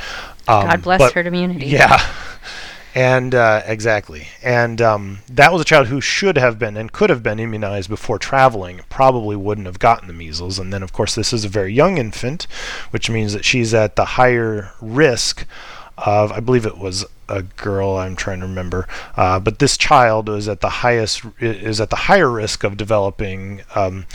[0.49, 1.67] Um, God bless but, herd immunity.
[1.67, 2.05] Yeah.
[2.93, 4.27] And uh, exactly.
[4.43, 7.89] And um, that was a child who should have been and could have been immunized
[7.89, 10.59] before traveling, probably wouldn't have gotten the measles.
[10.59, 12.47] And then, of course, this is a very young infant,
[12.91, 15.45] which means that she's at the higher risk
[15.97, 20.27] of, I believe it was a girl, I'm trying to remember, uh, but this child
[20.27, 24.05] is at the highest, is at the higher risk of developing um,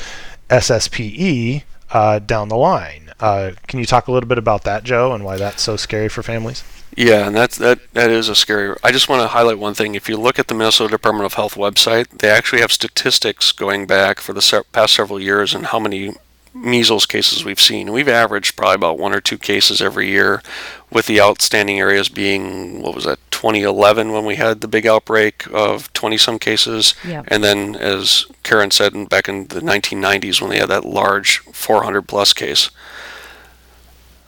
[0.50, 1.62] SSPE
[1.92, 3.05] uh, down the line.
[3.20, 6.08] Uh, can you talk a little bit about that, Joe, and why that's so scary
[6.08, 6.62] for families?
[6.96, 8.76] Yeah, and that's that that is a scary.
[8.82, 9.94] I just want to highlight one thing.
[9.94, 13.86] If you look at the Minnesota Department of Health website, they actually have statistics going
[13.86, 16.12] back for the se- past several years and how many
[16.54, 17.92] measles cases we've seen.
[17.92, 20.42] We've averaged probably about one or two cases every year,
[20.90, 25.46] with the outstanding areas being what was that 2011 when we had the big outbreak
[25.52, 27.26] of 20 some cases, Yep.
[27.28, 32.02] and then as Karen said back in the 1990s when they had that large 400
[32.08, 32.70] plus case.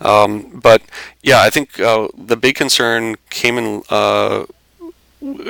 [0.01, 0.83] Um, but
[1.23, 3.83] yeah, I think uh, the big concern came in.
[3.89, 4.47] Uh,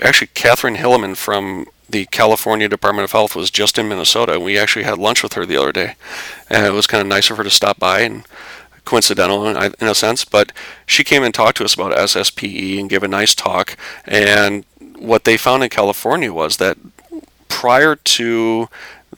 [0.02, 4.84] actually, Catherine Hilleman from the California Department of Health was just in Minnesota, we actually
[4.84, 5.94] had lunch with her the other day,
[6.50, 8.24] and it was kind of nice of her to stop by and
[8.84, 10.52] coincidental in, in a sense, but
[10.86, 13.76] she came and talked to us about SSPE and gave a nice talk.
[14.06, 14.64] And
[14.96, 16.78] what they found in California was that
[17.48, 18.68] prior to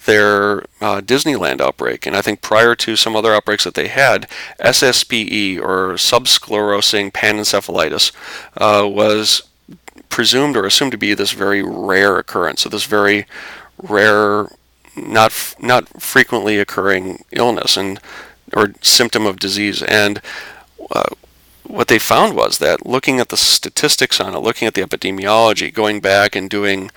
[0.06, 4.28] their uh, Disneyland outbreak, and I think prior to some other outbreaks that they had,
[4.58, 8.12] SSPE or subsclerosing panencephalitis
[8.56, 9.42] uh, was
[10.08, 12.62] presumed or assumed to be this very rare occurrence.
[12.62, 13.26] So this very
[13.82, 14.48] rare,
[14.96, 18.00] not f- not frequently occurring illness and
[18.52, 19.82] or symptom of disease.
[19.82, 20.20] And
[20.90, 21.14] uh,
[21.64, 25.72] what they found was that looking at the statistics on it, looking at the epidemiology,
[25.72, 26.90] going back and doing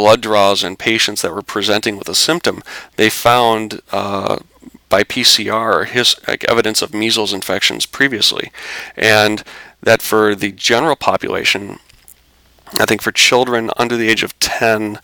[0.00, 2.62] blood draws in patients that were presenting with a symptom,
[2.96, 4.38] they found uh,
[4.88, 8.50] by PCR his, like evidence of measles infections previously,
[8.96, 9.44] and
[9.82, 11.78] that for the general population,
[12.78, 15.00] I think for children under the age of 10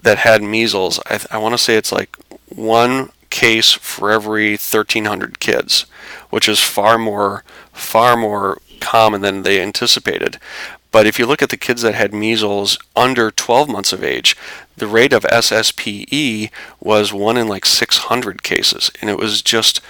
[0.00, 2.16] that had measles, I, I want to say it's like
[2.48, 5.86] one case for every 1,300 kids,
[6.30, 10.38] which is far more, far more common than they anticipated.
[10.96, 14.34] But if you look at the kids that had measles under 12 months of age,
[14.78, 19.82] the rate of SSPE was one in like 600 cases, and it was just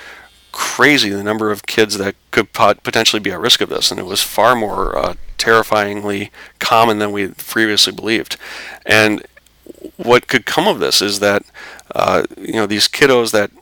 [0.51, 4.01] crazy the number of kids that could pot- potentially be at risk of this, and
[4.01, 8.37] it was far more uh, terrifyingly common than we previously believed.
[8.85, 9.25] And
[9.97, 11.45] what could come of this is that
[11.95, 13.53] uh, you know these kiddos that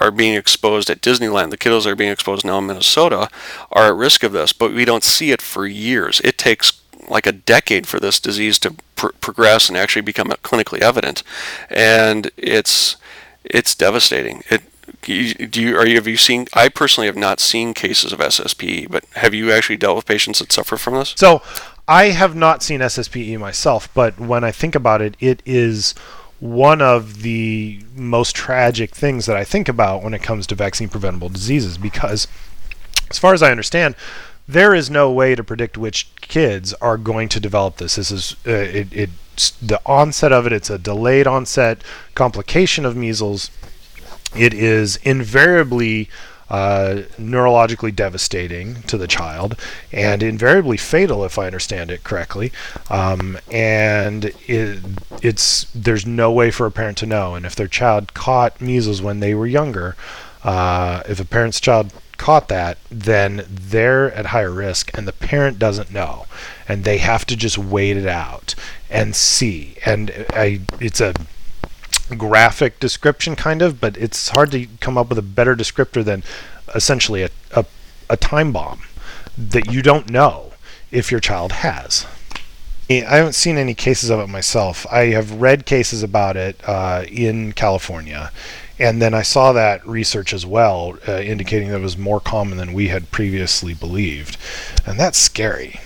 [0.00, 3.28] are being exposed at Disneyland, the kiddos that are being exposed now in Minnesota,
[3.70, 6.22] are at risk of this, but we don't see it for years.
[6.24, 6.72] It takes
[7.08, 11.22] like a decade for this disease to pr- progress and actually become clinically evident,
[11.70, 12.96] and it's
[13.44, 14.42] it's devastating.
[14.50, 14.62] It
[15.02, 16.46] do you are you have you seen?
[16.54, 20.38] I personally have not seen cases of SSPE, but have you actually dealt with patients
[20.38, 21.14] that suffer from this?
[21.16, 21.42] So
[21.86, 25.94] I have not seen SSPE myself, but when I think about it, it is
[26.40, 30.88] one of the most tragic things that I think about when it comes to vaccine
[30.88, 32.26] preventable diseases because,
[33.10, 33.94] as far as I understand,
[34.46, 37.96] there is no way to predict which kids are going to develop this.
[37.96, 39.10] This is uh, it,
[39.60, 40.52] the onset of it.
[40.52, 41.82] It's a delayed onset
[42.14, 43.50] complication of measles.
[44.36, 46.08] It is invariably
[46.50, 49.58] uh, neurologically devastating to the child
[49.90, 52.52] and invariably fatal, if I understand it correctly.
[52.90, 54.80] Um, and it,
[55.22, 57.34] it's there's no way for a parent to know.
[57.34, 59.96] And if their child caught measles when they were younger,
[60.42, 65.58] uh, if a parent's child caught that, then they're at higher risk, and the parent
[65.58, 66.26] doesn't know,
[66.68, 68.54] and they have to just wait it out
[68.90, 69.76] and see.
[69.84, 71.14] And I, it's a
[72.18, 76.22] graphic description kind of but it's hard to come up with a better descriptor than
[76.74, 77.64] essentially a, a,
[78.10, 78.82] a time bomb
[79.38, 80.52] that you don't know
[80.90, 82.06] if your child has
[82.90, 84.86] I haven't seen any cases of it myself.
[84.92, 88.30] I have read cases about it uh, in California,
[88.78, 92.58] and then I saw that research as well, uh, indicating that it was more common
[92.58, 94.36] than we had previously believed,
[94.86, 95.80] and that's scary.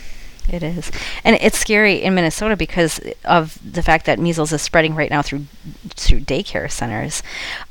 [0.51, 0.91] It is.
[1.25, 5.21] And it's scary in Minnesota because of the fact that measles is spreading right now
[5.21, 5.45] through
[5.91, 7.23] through daycare centers.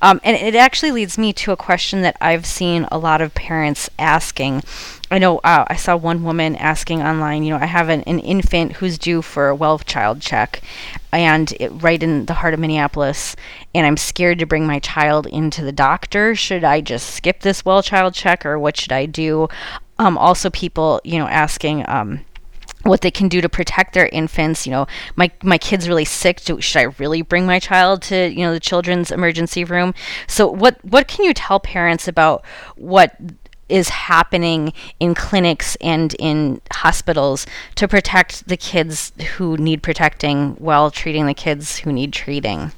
[0.02, 3.34] Um, and it actually leads me to a question that I've seen a lot of
[3.34, 4.64] parents asking.
[5.10, 8.20] I know uh, I saw one woman asking online, you know, I have an, an
[8.20, 10.62] infant who's due for a well child check
[11.12, 13.36] and it, right in the heart of Minneapolis,
[13.74, 16.36] and I'm scared to bring my child into the doctor.
[16.36, 19.48] Should I just skip this well child check or what should I do?
[20.00, 22.20] Um, also, people, you know, asking, um,
[22.88, 24.66] what they can do to protect their infants.
[24.66, 26.42] You know, my my kid's really sick.
[26.42, 29.94] Do, should I really bring my child to you know the children's emergency room?
[30.28, 32.46] So what what can you tell parents about
[32.76, 33.16] what
[33.70, 37.46] is happening in clinics and in hospitals
[37.76, 42.72] to protect the kids who need protecting while treating the kids who need treating?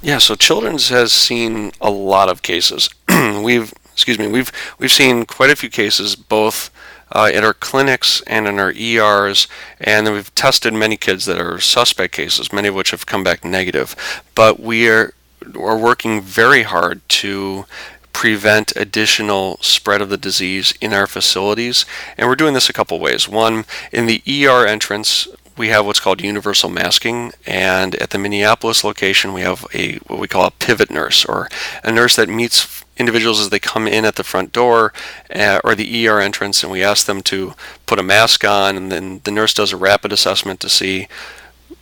[0.00, 2.88] Yeah, so Children's has seen a lot of cases.
[3.08, 6.70] we've excuse me, we've we've seen quite a few cases both
[7.12, 9.48] uh, in our clinics and in our ERs,
[9.80, 13.44] and we've tested many kids that are suspect cases, many of which have come back
[13.44, 13.94] negative.
[14.34, 15.14] But we are
[15.56, 17.64] are working very hard to
[18.12, 21.86] prevent additional spread of the disease in our facilities,
[22.16, 23.28] and we're doing this a couple ways.
[23.28, 25.28] One, in the ER entrance,
[25.58, 30.18] we have what's called universal masking, and at the Minneapolis location, we have a what
[30.18, 31.48] we call a pivot nurse, or
[31.82, 34.92] a nurse that meets individuals as they come in at the front door
[35.34, 37.54] uh, or the ER entrance, and we ask them to
[37.86, 41.08] put a mask on, and then the nurse does a rapid assessment to see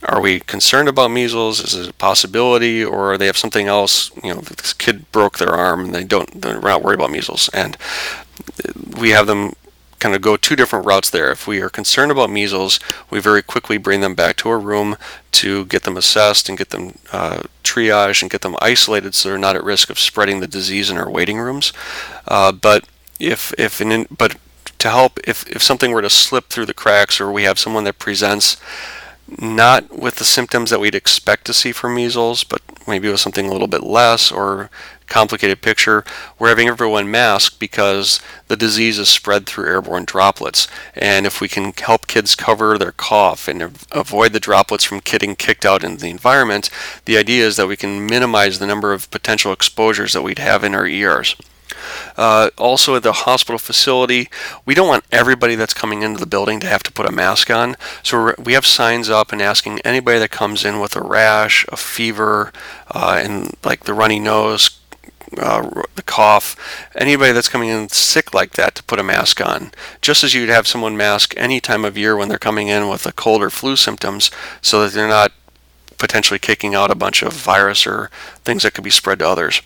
[0.03, 1.61] are we concerned about measles?
[1.61, 4.11] Is it a possibility, or they have something else?
[4.23, 6.41] You know, this kid broke their arm, and they don't.
[6.41, 7.77] They're not worried about measles, and
[8.99, 9.55] we have them
[9.99, 11.31] kind of go two different routes there.
[11.31, 12.81] If we are concerned about measles,
[13.11, 14.97] we very quickly bring them back to a room
[15.33, 19.39] to get them assessed and get them uh, triaged and get them isolated so they're
[19.39, 21.73] not at risk of spreading the disease in our waiting rooms.
[22.29, 22.87] Uh, but
[23.19, 24.37] if if an, but
[24.79, 27.85] to help if if something were to slip through the cracks or we have someone
[27.85, 28.57] that presents
[29.41, 33.47] not with the symptoms that we'd expect to see for measles, but maybe with something
[33.47, 34.71] a little bit less or
[35.07, 36.05] complicated picture.
[36.39, 40.69] We're having everyone mask because the disease is spread through airborne droplets.
[40.95, 43.63] And if we can help kids cover their cough and
[43.93, 46.71] avoid the droplets from getting kicked out into the environment,
[47.05, 50.65] the idea is that we can minimize the number of potential exposures that we'd have
[50.65, 51.37] in our ERs.
[52.17, 54.29] Uh, also, at the hospital facility,
[54.65, 57.51] we don't want everybody that's coming into the building to have to put a mask
[57.51, 57.77] on.
[58.03, 61.77] So we have signs up and asking anybody that comes in with a rash, a
[61.77, 62.53] fever,
[62.91, 64.79] uh, and like the runny nose,
[65.39, 66.57] uh, the cough,
[66.95, 69.73] anybody that's coming in sick like that to put a mask on.
[70.01, 73.07] Just as you'd have someone mask any time of year when they're coming in with
[73.07, 74.31] a cold or flu symptoms
[74.63, 75.33] so that they're not
[75.99, 78.11] potentially kicking out a bunch of virus or
[78.45, 79.63] things that could be spread to others.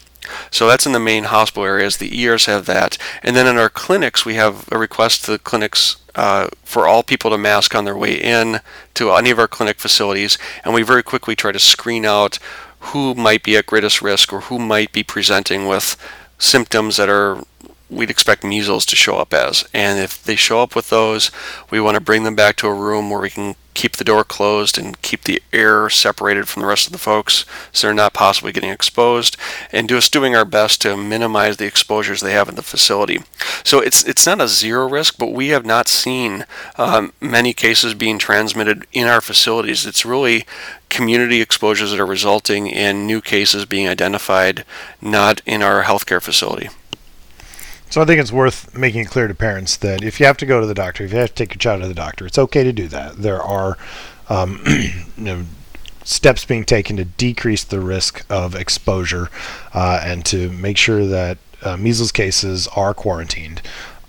[0.50, 1.96] So that's in the main hospital areas.
[1.96, 2.98] The ERs have that.
[3.22, 7.02] And then in our clinics, we have a request to the clinics uh, for all
[7.02, 8.60] people to mask on their way in
[8.94, 10.38] to any of our clinic facilities.
[10.64, 12.38] And we very quickly try to screen out
[12.80, 15.96] who might be at greatest risk or who might be presenting with
[16.38, 17.42] symptoms that are
[17.90, 19.64] we'd expect measles to show up as.
[19.74, 21.30] And if they show up with those,
[21.70, 24.22] we want to bring them back to a room where we can keep the door
[24.22, 28.12] closed and keep the air separated from the rest of the folks so they're not
[28.12, 29.38] possibly getting exposed
[29.72, 33.20] and just doing our best to minimize the exposures they have in the facility.
[33.64, 36.44] So it's it's not a zero risk, but we have not seen
[36.76, 39.86] um, many cases being transmitted in our facilities.
[39.86, 40.44] It's really
[40.90, 44.66] community exposures that are resulting in new cases being identified,
[45.00, 46.68] not in our healthcare facility.
[47.91, 50.47] So I think it's worth making it clear to parents that if you have to
[50.47, 52.38] go to the doctor, if you have to take your child to the doctor, it's
[52.38, 53.16] okay to do that.
[53.16, 53.76] There are
[54.28, 55.45] um, you know,
[56.05, 59.28] steps being taken to decrease the risk of exposure
[59.74, 63.61] uh, and to make sure that uh, measles cases are quarantined.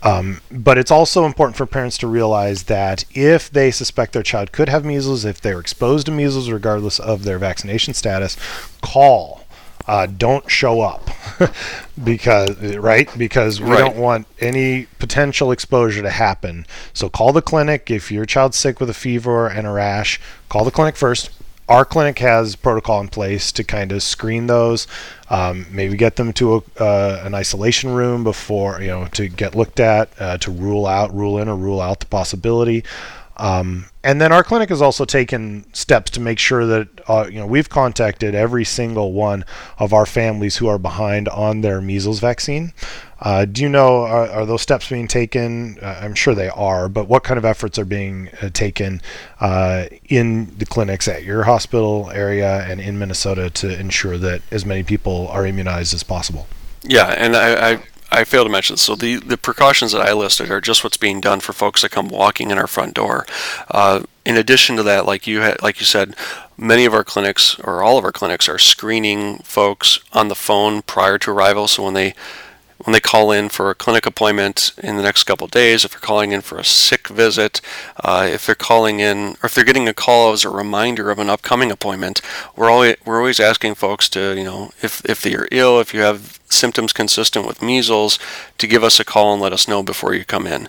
[0.04, 4.52] Um, but it's also important for parents to realize that if they suspect their child
[4.52, 8.36] could have measles, if they're exposed to measles, regardless of their vaccination status,
[8.80, 9.44] call
[9.88, 11.01] uh, don't show up
[12.04, 13.08] because right?
[13.16, 13.78] Because we right.
[13.78, 16.66] don't want any potential exposure to happen.
[16.92, 20.20] So call the clinic if your child's sick with a fever and a rash.
[20.48, 21.30] Call the clinic first.
[21.68, 24.86] Our clinic has protocol in place to kind of screen those
[25.32, 29.54] um, maybe get them to a, uh, an isolation room before you know to get
[29.54, 32.84] looked at uh, to rule out rule in or rule out the possibility
[33.36, 37.38] um, and then our clinic has also taken steps to make sure that uh, you
[37.38, 39.44] know we've contacted every single one
[39.78, 42.72] of our families who are behind on their measles vaccine.
[43.20, 45.78] Uh, do you know are, are, those steps being taken?
[45.80, 49.00] Uh, I'm sure they are, but what kind of efforts are being uh, taken
[49.40, 54.66] uh, in the clinics at your hospital area and in Minnesota to ensure that as
[54.66, 56.48] many people are immunized as possible?
[56.82, 58.76] Yeah, and I, I I failed to mention.
[58.76, 61.90] So the the precautions that I listed are just what's being done for folks that
[61.90, 63.26] come walking in our front door.
[63.70, 66.14] Uh, in addition to that, like you had, like you said,
[66.56, 70.82] many of our clinics or all of our clinics are screening folks on the phone
[70.82, 71.66] prior to arrival.
[71.66, 72.14] So when they
[72.84, 76.00] when they call in for a clinic appointment in the next couple days, if they're
[76.00, 77.60] calling in for a sick visit,
[78.02, 81.18] uh, if they're calling in, or if they're getting a call as a reminder of
[81.18, 82.20] an upcoming appointment,
[82.56, 86.00] we're always we're always asking folks to, you know, if if they're ill, if you
[86.00, 88.18] have symptoms consistent with measles,
[88.58, 90.68] to give us a call and let us know before you come in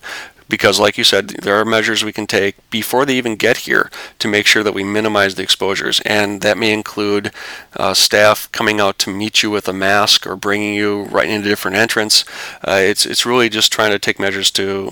[0.49, 3.89] because like you said there are measures we can take before they even get here
[4.19, 5.99] to make sure that we minimize the exposures.
[6.01, 7.31] And that may include
[7.75, 11.49] uh, staff coming out to meet you with a mask or bringing you right into
[11.49, 12.25] different entrance.
[12.67, 14.91] Uh, it's it's really just trying to take measures to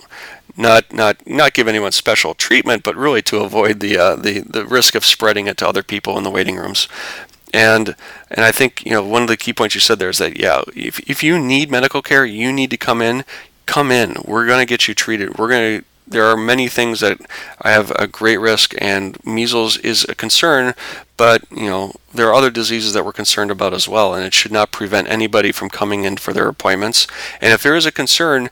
[0.57, 4.65] not not not give anyone special treatment but really to avoid the uh, the the
[4.65, 6.87] risk of spreading it to other people in the waiting rooms.
[7.53, 7.95] And
[8.29, 10.39] and I think you know one of the key points you said there is that
[10.39, 13.23] yeah if, if you need medical care you need to come in
[13.65, 14.15] come in.
[14.25, 15.37] We're going to get you treated.
[15.37, 17.19] We're going to there are many things that
[17.61, 20.73] I have a great risk, and measles is a concern.
[21.17, 24.33] But you know, there are other diseases that we're concerned about as well, and it
[24.33, 27.07] should not prevent anybody from coming in for their appointments.
[27.39, 28.49] And if there is a concern,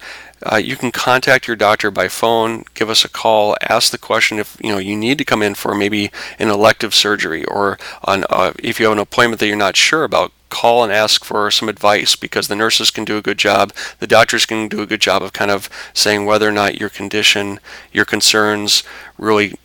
[0.50, 4.40] uh, you can contact your doctor by phone, give us a call, ask the question
[4.40, 8.24] if you know you need to come in for maybe an elective surgery or on
[8.30, 10.32] uh, if you have an appointment that you're not sure about.
[10.50, 14.08] Call and ask for some advice because the nurses can do a good job, the
[14.08, 17.60] doctors can do a good job of kind of saying whether or not your condition,
[17.92, 18.84] your concerns
[19.18, 19.56] really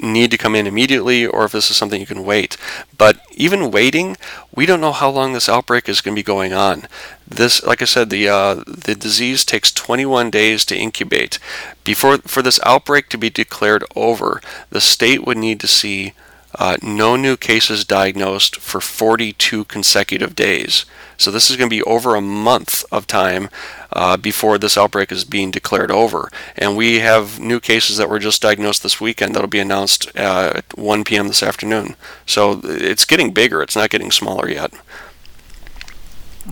[0.00, 2.56] need to come in immediately or if this is something you can wait.
[2.96, 4.16] But even waiting,
[4.54, 6.86] we don't know how long this outbreak is going to be going on.
[7.26, 11.38] This, like I said, the uh, the disease takes 21 days to incubate.
[11.84, 16.12] Before for this outbreak to be declared over, the state would need to see
[16.58, 20.84] uh, no new cases diagnosed for 42 consecutive days.
[21.16, 23.48] So this is going to be over a month of time
[23.92, 26.30] uh, before this outbreak is being declared over.
[26.56, 30.52] And we have new cases that were just diagnosed this weekend that'll be announced uh,
[30.56, 31.28] at 1 p.m.
[31.28, 31.96] this afternoon.
[32.26, 33.62] So it's getting bigger.
[33.62, 34.72] It's not getting smaller yet.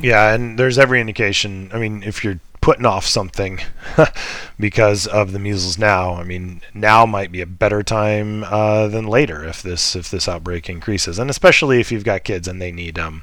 [0.01, 1.71] Yeah, and there's every indication.
[1.73, 3.61] I mean, if you're putting off something
[4.59, 6.15] because of the measles now.
[6.15, 10.27] I mean, now might be a better time uh, than later if this if this
[10.27, 13.23] outbreak increases, and especially if you've got kids and they need um,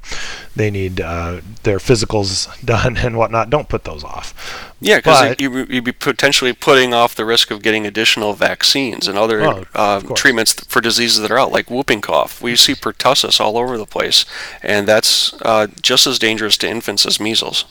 [0.56, 3.50] they need uh, their physicals done and whatnot.
[3.50, 4.34] Don't put those off.
[4.80, 9.18] Yeah, because you, you'd be potentially putting off the risk of getting additional vaccines and
[9.18, 12.42] other uh, treatments for diseases that are out, like whooping cough.
[12.42, 14.26] We see pertussis all over the place,
[14.62, 17.66] and that's uh, just as dangerous to infants as measles.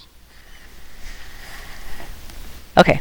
[2.79, 3.01] Okay.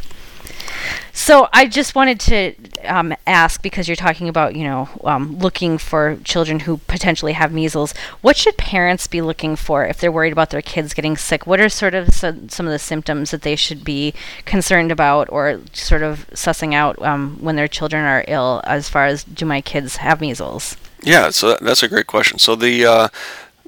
[1.13, 2.55] So I just wanted to
[2.85, 7.51] um, ask because you're talking about you know um, looking for children who potentially have
[7.51, 7.93] measles.
[8.21, 11.45] What should parents be looking for if they're worried about their kids getting sick?
[11.45, 14.13] What are sort of some, some of the symptoms that they should be
[14.45, 18.61] concerned about or sort of sussing out um, when their children are ill?
[18.63, 20.77] As far as do my kids have measles?
[21.03, 22.39] Yeah, so that's a great question.
[22.39, 23.07] So the uh,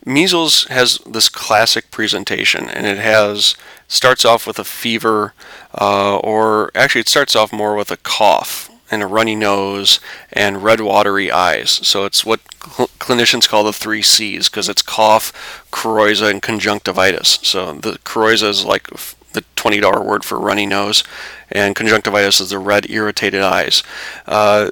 [0.05, 3.55] measles has this classic presentation, and it has
[3.93, 5.33] starts off with a fever,
[5.79, 9.99] uh, or actually it starts off more with a cough and a runny nose
[10.31, 11.69] and red watery eyes.
[11.87, 17.39] So it's what cl- clinicians call the three C's because it's cough, coryza, and conjunctivitis.
[17.43, 18.87] So the coryza is like
[19.33, 21.03] the $20 word for runny nose,
[21.51, 23.83] and conjunctivitis is the red irritated eyes.
[24.25, 24.71] Uh,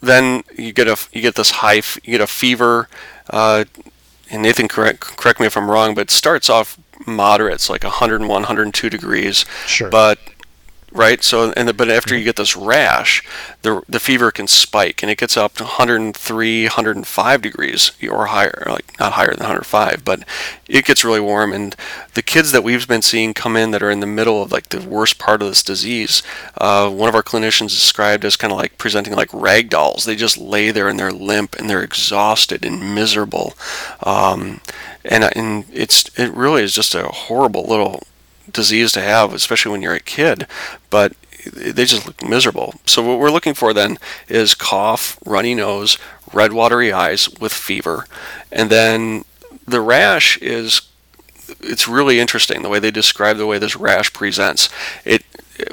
[0.00, 2.88] then you get a you get this high you get a fever.
[3.30, 3.64] Uh,
[4.30, 7.84] and Nathan, correct correct me if I'm wrong, but it starts off moderate, it's like
[7.84, 9.44] 101, 102 degrees.
[9.66, 9.90] Sure.
[9.90, 10.18] But
[10.98, 11.22] right?
[11.22, 13.26] So, and the, but after you get this rash,
[13.62, 18.64] the the fever can spike, and it gets up to 103, 105 degrees or higher,
[18.66, 20.24] like not higher than 105, but
[20.68, 21.52] it gets really warm.
[21.52, 21.76] And
[22.14, 24.70] the kids that we've been seeing come in that are in the middle of like
[24.70, 26.22] the worst part of this disease,
[26.60, 30.04] uh, one of our clinicians described as kind of like presenting like rag dolls.
[30.04, 33.54] They just lay there and they're limp and they're exhausted and miserable.
[34.02, 34.60] Um,
[35.04, 38.02] and, and it's it really is just a horrible little
[38.52, 40.46] disease to have, especially when you're a kid,
[40.90, 41.12] but
[41.52, 42.74] they just look miserable.
[42.84, 45.98] So what we're looking for then is cough, runny nose,
[46.32, 48.06] red watery eyes with fever.
[48.50, 49.24] And then
[49.66, 50.82] the rash is
[51.60, 54.68] it's really interesting the way they describe the way this rash presents.
[55.04, 55.24] It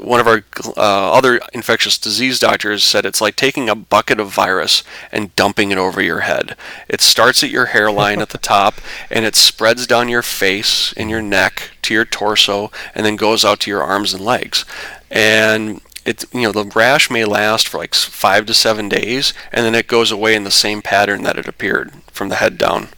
[0.02, 0.44] one of our
[0.78, 5.72] uh, other infectious disease doctors said it's like taking a bucket of virus and dumping
[5.72, 6.56] it over your head.
[6.88, 8.76] It starts at your hairline at the top
[9.10, 13.46] and it spreads down your face and your neck to your torso and then goes
[13.46, 14.66] out to your arms and legs.
[15.12, 19.66] And it you know the rash may last for like 5 to 7 days and
[19.66, 22.90] then it goes away in the same pattern that it appeared from the head down.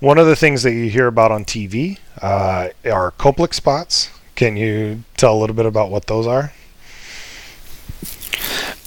[0.00, 4.56] One of the things that you hear about on TV uh, are Koplik spots can
[4.56, 6.52] you tell a little bit about what those are?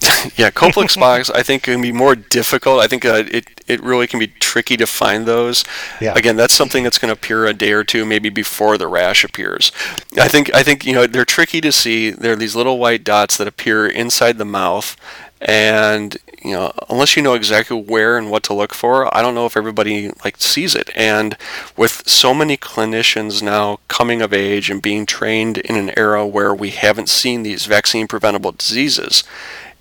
[0.37, 2.79] yeah, Koplik spots I think can be more difficult.
[2.79, 5.65] I think uh, it it really can be tricky to find those.
[5.99, 6.13] Yeah.
[6.15, 9.23] Again, that's something that's going to appear a day or two maybe before the rash
[9.23, 9.71] appears.
[10.17, 12.11] I think I think you know they're tricky to see.
[12.11, 14.95] They're these little white dots that appear inside the mouth
[15.41, 19.35] and you know unless you know exactly where and what to look for i don't
[19.35, 20.89] know if everybody like sees it.
[20.95, 21.37] And
[21.77, 26.53] with so many clinicians now coming of age and being trained in an era where
[26.53, 29.23] we haven't seen these vaccine preventable diseases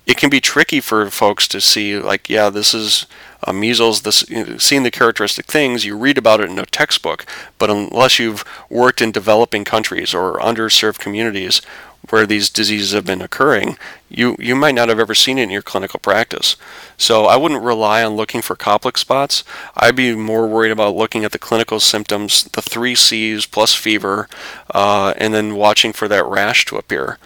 [0.05, 3.05] it can be tricky for folks to see like yeah this is
[3.43, 6.65] uh, measles this you know, seeing the characteristic things you read about it in a
[6.65, 7.25] textbook.
[7.57, 11.61] But unless you've worked in developing countries or underserved communities
[12.09, 13.77] where these diseases have been occurring,
[14.09, 16.55] you, you might not have ever seen it in your clinical practice.
[16.97, 19.43] So I wouldn't rely on looking for Koplik spots.
[19.75, 24.27] I'd be more worried about looking at the clinical symptoms, the three C's plus fever,
[24.73, 27.17] uh, and then watching for that rash to appear.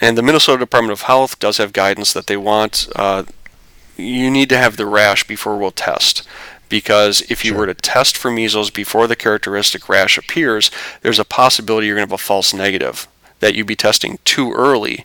[0.00, 3.24] and the Minnesota Department of Health does have guidance that they want uh,
[3.96, 6.26] you need to have the rash before we'll test.
[6.68, 7.60] Because if you Sure.
[7.60, 10.70] were to test for measles before the characteristic rash appears,
[11.00, 13.08] there's a possibility you're going to have a false negative,
[13.40, 15.04] that you'd be testing too early.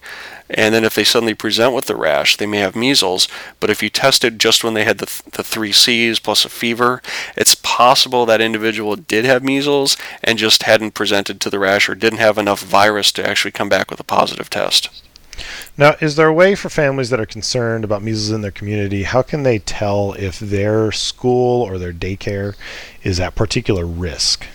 [0.49, 3.27] And then if they suddenly present with the rash, they may have measles.
[3.59, 6.49] But if you tested just when they had the, th- the three C's plus a
[6.49, 7.01] fever,
[7.35, 11.95] it's possible that individual did have measles and just hadn't presented to the rash or
[11.95, 15.03] didn't have enough virus to actually come back with a positive test.
[15.77, 19.03] Now, is there a way for families that are concerned about measles in their community?
[19.03, 22.55] How can they tell if their school or their daycare
[23.01, 24.45] is at particular risk?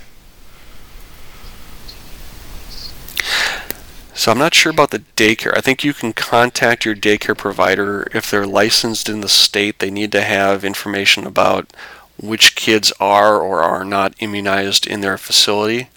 [4.18, 5.56] So I'm not sure about the daycare.
[5.56, 9.78] I think you can contact your daycare provider if they're licensed in the state.
[9.78, 11.72] They need to have information about
[12.20, 15.88] which kids are or are not immunized in their facility.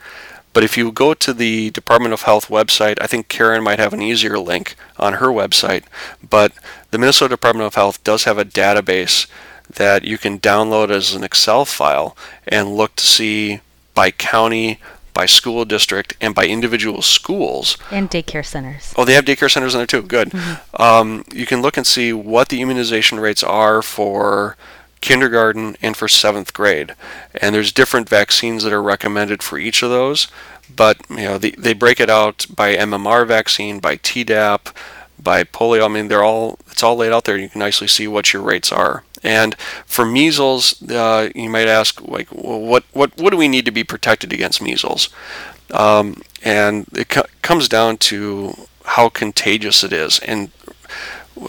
[0.53, 3.91] But if you go to the Department of Health website, I think Karen might have
[3.91, 5.85] an easier link on her website.
[6.21, 6.53] But
[6.91, 9.25] the Minnesota Department of Health does have a database
[9.67, 12.15] that you can download as an Excel file
[12.47, 13.61] and look to see
[13.95, 14.79] by county,
[15.21, 18.91] by school district, and by individual schools And daycare centers.
[18.97, 20.01] Oh, they have daycare centers in there too.
[20.01, 20.33] Good.
[20.73, 24.57] Um, you can look and see what the immunization rates are for
[24.99, 26.95] kindergarten and for seventh grade,
[27.39, 30.27] and there's different vaccines that are recommended for each of those.
[30.75, 34.73] But you know, they, they break it out by MMR vaccine, by Tdap,
[35.23, 35.85] by polio.
[35.85, 37.37] I mean, they're all it's all laid out there.
[37.37, 39.03] You can nicely see what your rates are.
[39.23, 39.55] And
[39.85, 43.71] for measles, uh, you might ask, like, well, what what what do we need to
[43.71, 45.09] be protected against measles?
[45.71, 48.53] Um, and it co- comes down to
[48.83, 50.19] how contagious it is.
[50.19, 50.51] And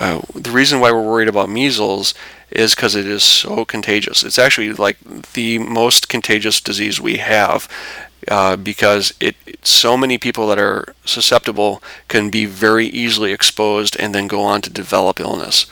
[0.01, 2.15] uh, the reason why we're worried about measles
[2.51, 4.23] is because it is so contagious.
[4.23, 4.99] It's actually like
[5.33, 7.69] the most contagious disease we have.
[8.29, 9.35] Uh, because it,
[9.67, 14.61] so many people that are susceptible can be very easily exposed and then go on
[14.63, 15.67] to develop illness.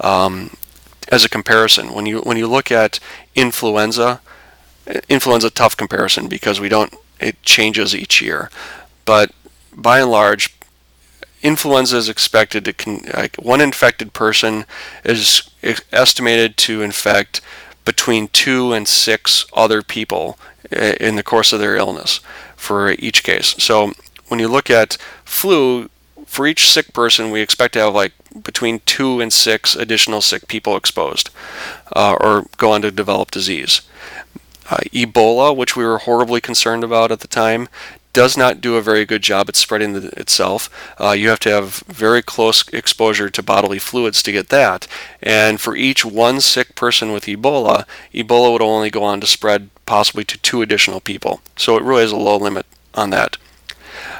[0.00, 0.56] Um,
[1.12, 2.98] as a comparison, when you when you look at
[3.34, 4.20] influenza,
[5.08, 8.50] influenza tough comparison because we don't it changes each year,
[9.04, 9.32] but
[9.72, 10.56] by and large,
[11.42, 14.64] influenza is expected to con- like one infected person
[15.04, 15.50] is
[15.92, 17.40] estimated to infect
[17.84, 20.38] between two and six other people
[20.70, 22.20] in the course of their illness
[22.56, 23.54] for each case.
[23.58, 23.92] So
[24.28, 25.90] when you look at flu,
[26.26, 28.12] for each sick person, we expect to have like
[28.42, 31.28] between two and six additional sick people exposed
[31.94, 33.82] uh, or go on to develop disease.
[34.70, 37.68] Uh, Ebola, which we were horribly concerned about at the time,
[38.12, 40.68] does not do a very good job at spreading the, itself.
[41.00, 44.86] Uh, you have to have very close exposure to bodily fluids to get that.
[45.22, 49.70] And for each one sick person with Ebola, Ebola would only go on to spread
[49.86, 51.40] possibly to two additional people.
[51.56, 53.36] So it really is a low limit on that.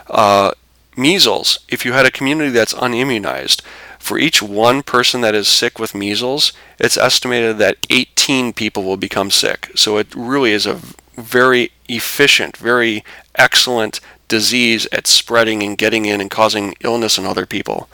[0.08, 0.52] Uh,
[0.96, 3.62] measles, if you had a community that's unimmunized,
[3.98, 8.96] for each one person that is sick with measles, it's estimated that 18 people will
[8.96, 9.70] become sick.
[9.76, 10.80] So it really is a
[11.16, 13.04] very efficient, very
[13.34, 17.88] excellent disease at spreading and getting in and causing illness in other people.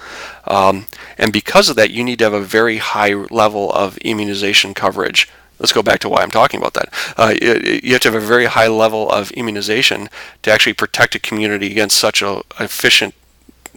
[0.47, 4.73] Um, and because of that, you need to have a very high level of immunization
[4.73, 5.29] coverage.
[5.59, 6.95] Let's go back to why I'm talking about that.
[7.17, 10.09] Uh, you, you have to have a very high level of immunization
[10.43, 13.15] to actually protect a community against such a efficient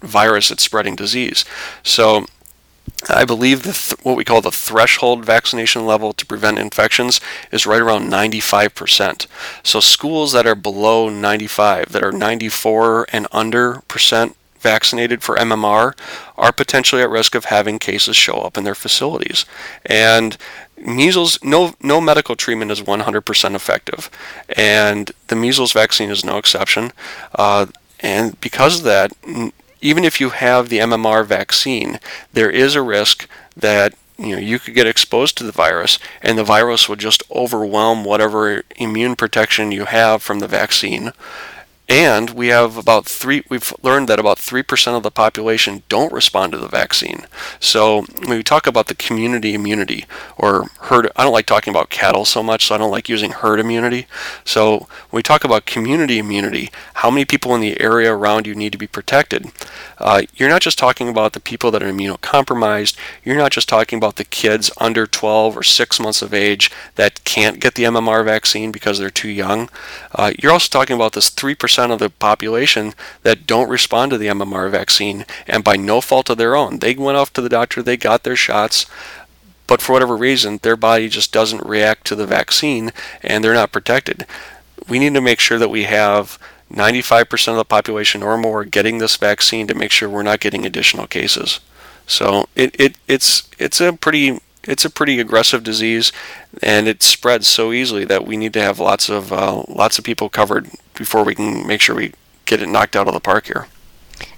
[0.02, 1.44] virus that's spreading disease.
[1.82, 2.28] So
[3.10, 7.20] I believe the th- what we call the threshold vaccination level to prevent infections
[7.52, 9.28] is right around 95%.
[9.64, 15.98] So schools that are below 95, that are 94 and under percent vaccinated for MMR,
[16.38, 19.46] are potentially at risk of having cases show up in their facilities.
[19.86, 20.38] And
[20.78, 24.10] measles, no no medical treatment is 100% effective,
[24.56, 26.92] and the measles vaccine is no exception.
[27.34, 27.68] Uh,
[28.00, 29.12] and because of that,
[29.82, 32.00] even if you have the MMR vaccine,
[32.34, 36.38] there is a risk that you know you could get exposed to the virus, and
[36.38, 41.12] the virus would just overwhelm whatever immune protection you have from the vaccine.
[41.92, 43.44] And we have about three.
[43.50, 47.26] We've learned that about three percent of the population don't respond to the vaccine.
[47.60, 50.06] So when we talk about the community immunity
[50.38, 53.32] or herd, I don't like talking about cattle so much, so I don't like using
[53.32, 54.08] herd immunity.
[54.46, 58.56] So when we talk about community immunity, how many people in the area around you
[58.56, 59.52] need to be protected?
[59.98, 62.96] Uh, you're not just talking about the people that are immunocompromised.
[63.26, 67.22] You're not just talking about the kids under 12 or 6 months of age that
[67.26, 69.70] can't get the MMR vaccine because they're too young.
[70.16, 74.28] Uh, you're also talking about this 3% of the population that don't respond to the
[74.28, 76.80] MMR vaccine, and by no fault of their own.
[76.80, 78.86] They went off to the doctor, they got their shots,
[79.72, 83.72] but for whatever reason, their body just doesn't react to the vaccine and they're not
[83.72, 84.26] protected.
[84.90, 86.38] We need to make sure that we have
[86.70, 90.66] 95% of the population or more getting this vaccine to make sure we're not getting
[90.66, 91.62] additional cases.
[92.06, 96.12] So it, it it's it's a pretty it's a pretty aggressive disease,
[96.62, 100.06] and it spreads so easily that we need to have lots of uh, lots of
[100.06, 102.14] people covered before we can make sure we
[102.46, 103.68] get it knocked out of the park here.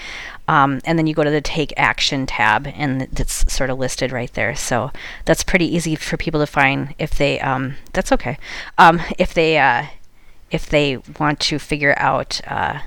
[0.47, 4.11] Um, and then you go to the Take Action tab, and it's sort of listed
[4.11, 4.55] right there.
[4.55, 4.91] So
[5.25, 7.39] that's pretty easy for people to find if they.
[7.39, 8.37] Um, that's okay.
[8.77, 9.87] Um, if they uh,
[10.51, 12.41] if they want to figure out.
[12.47, 12.79] Uh,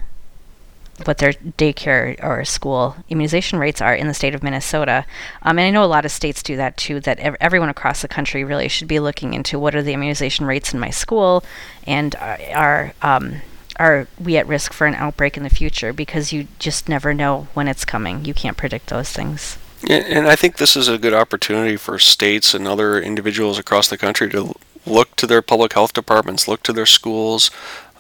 [1.06, 5.04] what their daycare or school immunization rates are in the state of Minnesota.
[5.42, 8.02] Um, and I know a lot of states do that too, that ev- everyone across
[8.02, 11.44] the country really should be looking into what are the immunization rates in my school
[11.86, 13.40] and uh, are, um,
[13.80, 17.48] are we at risk for an outbreak in the future because you just never know
[17.54, 18.26] when it's coming.
[18.26, 19.56] You can't predict those things.
[19.88, 23.96] And I think this is a good opportunity for states and other individuals across the
[23.96, 24.54] country to
[24.84, 27.50] look to their public health departments, look to their schools,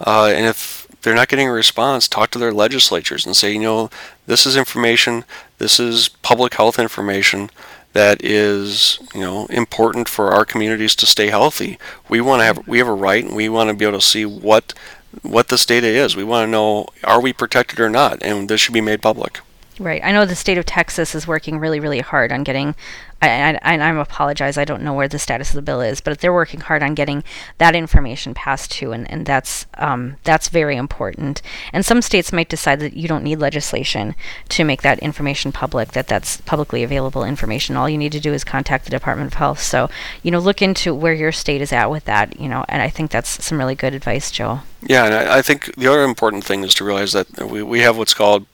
[0.06, 3.60] uh, and if they're not getting a response, talk to their legislatures and say, you
[3.60, 3.88] know,
[4.26, 5.24] this is information,
[5.56, 7.50] this is public health information
[7.94, 11.78] that is, you know, important for our communities to stay healthy.
[12.08, 14.04] We want to have we have a right and we want to be able to
[14.04, 14.74] see what
[15.22, 16.16] what this data is.
[16.16, 19.40] We want to know are we protected or not, and this should be made public.
[19.80, 20.04] Right.
[20.04, 22.74] I know the state of Texas is working really, really hard on getting.
[23.22, 24.58] I, I, I apologize.
[24.58, 26.94] I don't know where the status of the bill is, but they're working hard on
[26.94, 27.24] getting
[27.56, 31.40] that information passed too, and, and that's um, that's very important.
[31.72, 34.14] And some states might decide that you don't need legislation
[34.50, 35.92] to make that information public.
[35.92, 37.74] That that's publicly available information.
[37.74, 39.62] All you need to do is contact the Department of Health.
[39.62, 39.88] So
[40.22, 42.38] you know, look into where your state is at with that.
[42.38, 44.60] You know, and I think that's some really good advice, Joe.
[44.82, 47.80] Yeah, and I, I think the other important thing is to realize that we we
[47.80, 48.44] have what's called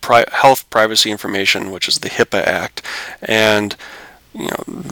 [0.00, 2.82] pri- health privacy information, which is the HIPAA Act,
[3.22, 3.76] and
[4.34, 4.82] you know.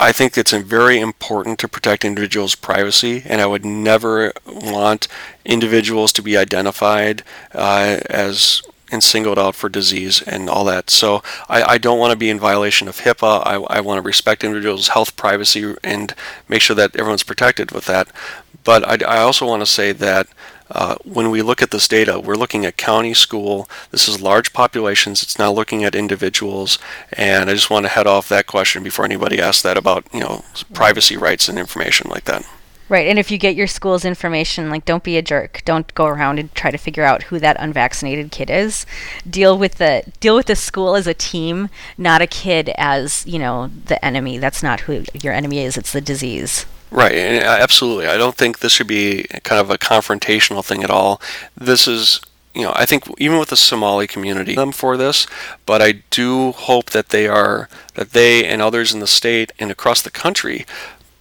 [0.00, 5.06] I think it's very important to protect individuals' privacy, and I would never want
[5.44, 7.22] individuals to be identified
[7.54, 10.90] uh, as and singled out for disease and all that.
[10.90, 13.42] So I, I don't want to be in violation of HIPAA.
[13.46, 16.14] I, I want to respect individuals' health privacy and
[16.48, 18.08] make sure that everyone's protected with that.
[18.62, 20.28] But I, I also want to say that
[20.70, 23.68] uh, when we look at this data, we're looking at county school.
[23.90, 25.22] This is large populations.
[25.22, 26.78] It's not looking at individuals.
[27.12, 30.20] And I just want to head off that question before anybody asks that about you
[30.20, 32.46] know privacy rights and information like that.
[32.86, 35.62] Right, and if you get your school's information, like don't be a jerk.
[35.64, 38.84] Don't go around and try to figure out who that unvaccinated kid is.
[39.28, 43.38] Deal with the deal with the school as a team, not a kid as you
[43.38, 44.36] know the enemy.
[44.36, 45.78] That's not who your enemy is.
[45.78, 46.66] It's the disease.
[46.94, 48.06] Right, absolutely.
[48.06, 51.20] I don't think this should be kind of a confrontational thing at all.
[51.56, 52.20] This is,
[52.54, 55.26] you know, I think even with the Somali community, them for this,
[55.66, 59.72] but I do hope that they are that they and others in the state and
[59.72, 60.66] across the country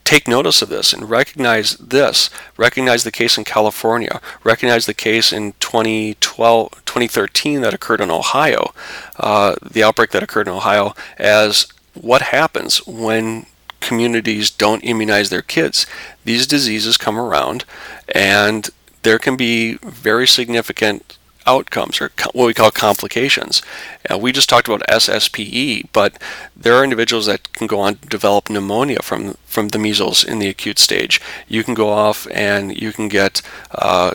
[0.03, 2.29] take notice of this and recognize this.
[2.55, 4.21] Recognize the case in California.
[4.43, 8.73] Recognize the case in 2012, 2013 that occurred in Ohio,
[9.17, 11.65] uh, the outbreak that occurred in Ohio, as
[11.95, 13.47] what happens when
[13.83, 15.85] communities don't immunize their kids.
[16.25, 17.65] These diseases come around,
[18.13, 18.69] and
[19.03, 23.61] there can be very significant outcomes or what we call complications.
[24.09, 26.17] Uh, we just talked about SSPE, but
[26.55, 30.39] there are individuals that can go on to develop pneumonia from from the measles in
[30.39, 31.19] the acute stage.
[31.47, 34.13] You can go off and you can get uh,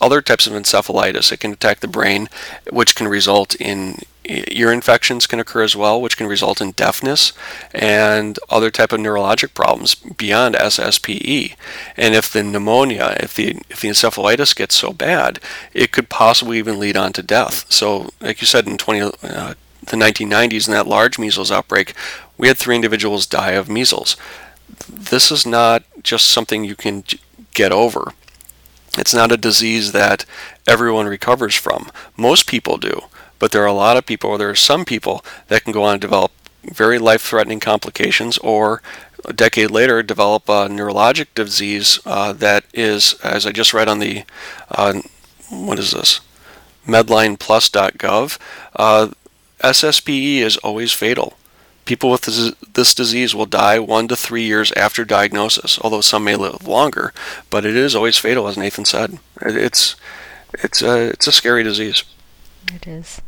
[0.00, 1.32] other types of encephalitis.
[1.32, 2.28] It can attack the brain,
[2.70, 7.32] which can result in ear infections can occur as well, which can result in deafness
[7.72, 11.54] and other type of neurologic problems beyond SSPE.
[11.96, 15.40] And if the pneumonia, if the if the encephalitis gets so bad,
[15.72, 17.70] it could possibly even lead on to death.
[17.70, 19.54] So, like you said in 20, uh,
[19.86, 21.94] the 1990s, in that large measles outbreak,
[22.38, 24.16] we had three individuals die of measles.
[24.88, 27.04] This is not just something you can
[27.52, 28.12] get over.
[28.96, 30.24] It's not a disease that
[30.66, 31.90] everyone recovers from.
[32.16, 33.02] Most people do
[33.44, 35.82] but there are a lot of people, or there are some people that can go
[35.82, 36.32] on and develop
[36.62, 38.80] very life-threatening complications, or
[39.22, 43.98] a decade later develop a neurologic disease uh, that is, as I just read on
[43.98, 44.24] the,
[44.70, 45.02] uh,
[45.50, 46.22] what is this,
[46.86, 48.38] medlineplus.gov,
[48.76, 49.08] uh,
[49.60, 51.34] SSPE is always fatal.
[51.84, 56.24] People with this, this, disease will die one to three years after diagnosis, although some
[56.24, 57.12] may live longer.
[57.50, 59.18] But it is always fatal, as Nathan said.
[59.42, 59.96] It's
[60.54, 62.04] it's a it's a scary disease.
[62.72, 63.20] It is.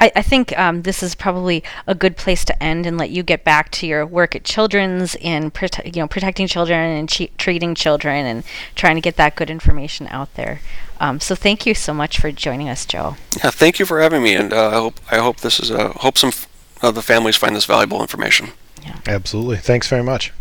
[0.00, 3.22] I, I think um, this is probably a good place to end and let you
[3.22, 7.30] get back to your work at Children's and prote- you know protecting children and che-
[7.38, 8.44] treating children and
[8.74, 10.60] trying to get that good information out there.
[11.00, 13.16] Um, so thank you so much for joining us, Joe.
[13.42, 15.92] Yeah, thank you for having me, and uh, I hope I hope this is uh,
[15.96, 16.48] hope some f-
[16.82, 18.50] of the families find this valuable information.
[19.06, 19.56] Absolutely.
[19.56, 20.32] Thanks very much.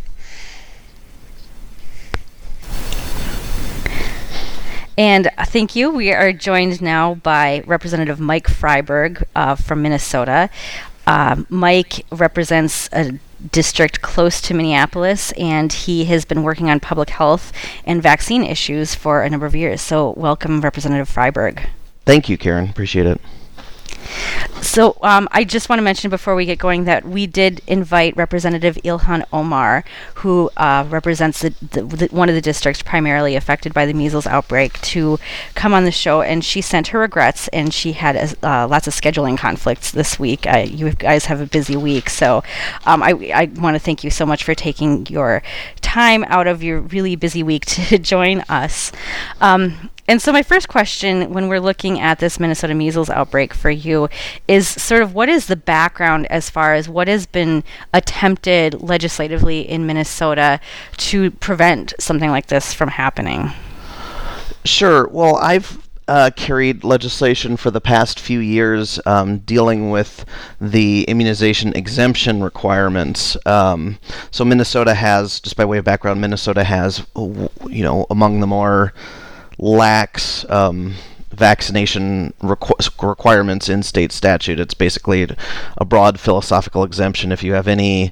[4.98, 5.92] And uh, thank you.
[5.92, 10.50] We are joined now by Representative Mike Freiberg uh, from Minnesota.
[11.06, 13.20] Uh, Mike represents a
[13.52, 17.54] district close to Minneapolis, and he has been working on public health
[17.86, 19.82] and vaccine issues for a number of years.
[19.82, 21.70] So, welcome, Representative Freiberg.
[22.06, 22.70] Thank you, Karen.
[22.70, 23.22] Appreciate it.
[24.62, 28.16] So um, I just want to mention before we get going that we did invite
[28.18, 29.84] Representative Ilhan Omar,
[30.16, 34.28] who uh, represents the, the, the, one of the districts primarily affected by the measles
[34.28, 35.20] outbreak, to
[35.56, 38.94] come on the show, and she sent her regrets, and she had uh, lots of
[38.94, 40.46] scheduling conflicts this week.
[40.48, 42.44] Uh, you guys have a busy week, so
[42.86, 45.42] um, I, I want to thank you so much for taking your
[45.82, 48.92] time out of your really busy week to join us.
[49.40, 53.70] Um, and so, my first question when we're looking at this Minnesota measles outbreak for
[53.70, 54.08] you
[54.48, 59.68] is sort of what is the background as far as what has been attempted legislatively
[59.68, 60.62] in Minnesota
[60.98, 63.52] to prevent something like this from happening?
[64.64, 65.08] Sure.
[65.08, 70.24] Well, I've uh, carried legislation for the past few years um, dealing with
[70.62, 73.36] the immunization exemption requirements.
[73.46, 74.00] Um,
[74.32, 78.94] so Minnesota has, just by way of background, Minnesota has, you know, among the more
[79.60, 80.94] lax um,
[81.32, 84.60] vaccination requ- requirements in state statute.
[84.60, 85.28] It's basically
[85.78, 87.32] a broad philosophical exemption.
[87.32, 88.12] If you have any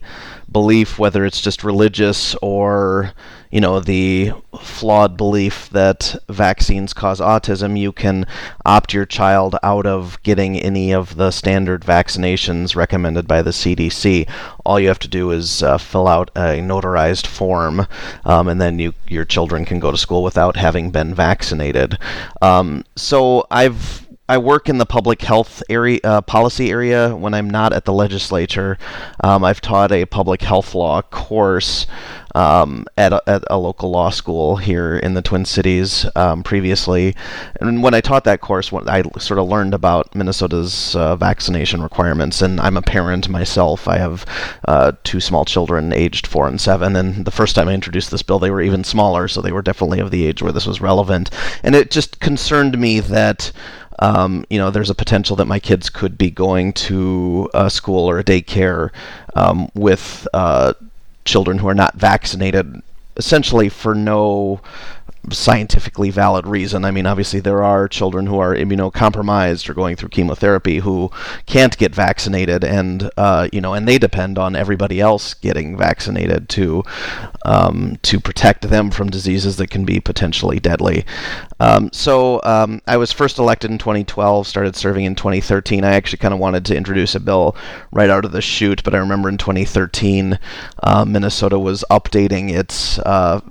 [0.56, 3.12] belief, whether it's just religious or
[3.52, 4.32] you know the
[4.62, 8.26] flawed belief that vaccines cause autism, you can
[8.66, 14.30] opt your child out of getting any of the standard vaccinations recommended by the CDC.
[14.66, 17.86] All you have to do is uh, fill out a notarized form,
[18.24, 21.98] um, and then you your children can go to school without having been vaccinated.
[22.42, 27.50] Um, so I've I work in the public health area uh, policy area when I'm
[27.50, 28.80] not at the legislature.
[29.24, 31.86] Um, I've taught a public health law course
[32.34, 37.16] um, at, a, at, a, local law school here in the Twin Cities um, previously.
[37.62, 42.42] And when I taught that course, I sort of learned about Minnesota's uh, vaccination requirements.
[42.42, 43.88] And I'm a parent myself.
[43.88, 44.26] I have
[44.68, 46.96] uh, two small children aged four and seven.
[46.98, 49.62] And the first time I introduced this bill, they were even smaller, so they were
[49.62, 51.30] definitely of the age where this was relevant.
[51.64, 53.54] And it just concerned me that
[54.00, 58.10] um, you know, there's a potential that my kids could be going to a school
[58.10, 58.92] or a daycare
[59.36, 60.74] um, with uh,
[61.24, 62.82] children who are not vaccinated,
[63.18, 64.62] essentially for no
[65.32, 66.86] scientifically valid reason.
[66.86, 71.12] I mean, obviously, there are children who are immunocompromised or going through chemotherapy who
[71.46, 76.50] can't get vaccinated, and uh, you know, and they depend on everybody else getting vaccinated
[76.50, 76.84] to
[77.46, 81.06] um, to protect them from diseases that can be potentially deadly.
[81.60, 85.84] Um, so um, I was first elected in 2012, started serving in 2013.
[85.84, 87.56] I actually kind of wanted to introduce a bill
[87.92, 90.40] right out of the chute, but I remember in 2013,
[90.84, 93.42] uh, Minnesota was updating its uh,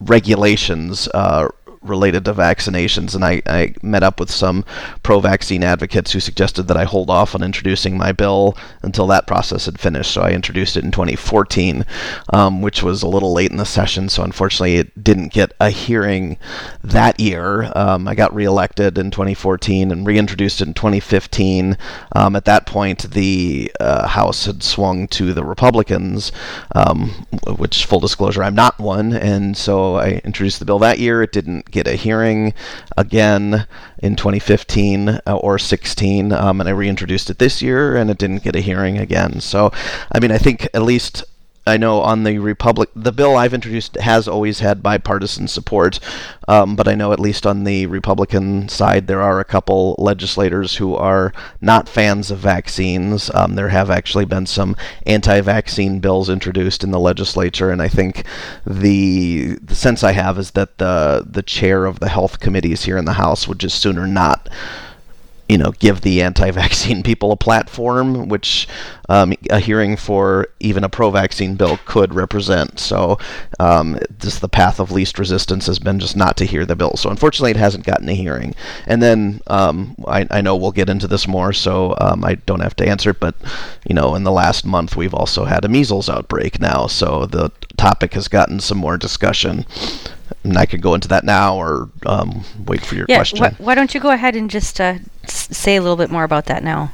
[0.00, 1.48] regulations uh,
[1.88, 4.64] related to vaccinations, and I, I met up with some
[5.02, 9.26] pro vaccine advocates who suggested that I hold off on introducing my bill until that
[9.26, 10.12] process had finished.
[10.12, 11.84] So I introduced it in 2014,
[12.32, 15.70] um, which was a little late in the session, so unfortunately it didn't get a
[15.70, 16.38] hearing
[16.82, 17.72] that year.
[17.74, 21.76] Um, I got reelected in 2014 and reintroduced it in 2015.
[22.12, 26.32] Um, at that point, the uh, House had swung to the Republicans,
[26.74, 27.26] um,
[27.56, 31.22] which, full disclosure, I'm not one, and so I introduced the bill that year.
[31.22, 32.54] It didn't get a hearing
[32.96, 33.66] again
[33.98, 38.42] in 2015 uh, or 16, um, and I reintroduced it this year, and it didn't
[38.42, 39.40] get a hearing again.
[39.40, 39.70] So,
[40.12, 41.24] I mean, I think at least
[41.68, 46.00] I know on the Republic, the bill I've introduced has always had bipartisan support,
[46.48, 50.76] um, but I know at least on the Republican side there are a couple legislators
[50.76, 53.30] who are not fans of vaccines.
[53.34, 58.24] Um, there have actually been some anti-vaccine bills introduced in the legislature, and I think
[58.66, 62.96] the the sense I have is that the the chair of the health committees here
[62.96, 64.48] in the House would just sooner not
[65.48, 68.68] you know, give the anti-vaccine people a platform, which
[69.08, 72.78] um, a hearing for even a pro-vaccine bill could represent.
[72.78, 73.18] So,
[73.58, 76.96] um, just the path of least resistance has been just not to hear the bill.
[76.96, 78.54] So, unfortunately, it hasn't gotten a hearing.
[78.86, 82.60] And then um, I, I, know we'll get into this more, so um, I don't
[82.60, 83.20] have to answer it.
[83.20, 83.34] But
[83.88, 87.50] you know, in the last month, we've also had a measles outbreak now, so the
[87.76, 89.64] topic has gotten some more discussion.
[90.44, 93.38] And I could go into that now or um, wait for your yeah, question.
[93.44, 96.24] wh- why don't you go ahead and just uh, s- say a little bit more
[96.24, 96.92] about that now?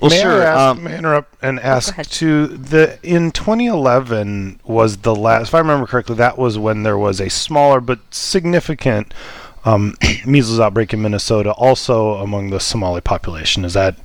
[0.00, 0.42] well, may sure.
[0.42, 2.06] I ask, um, may I interrupt and ask ahead.
[2.06, 6.98] to the in 2011 was the last, if I remember correctly, that was when there
[6.98, 9.12] was a smaller but significant
[9.64, 9.94] um,
[10.26, 13.62] measles outbreak in Minnesota, also among the Somali population.
[13.62, 13.96] Does that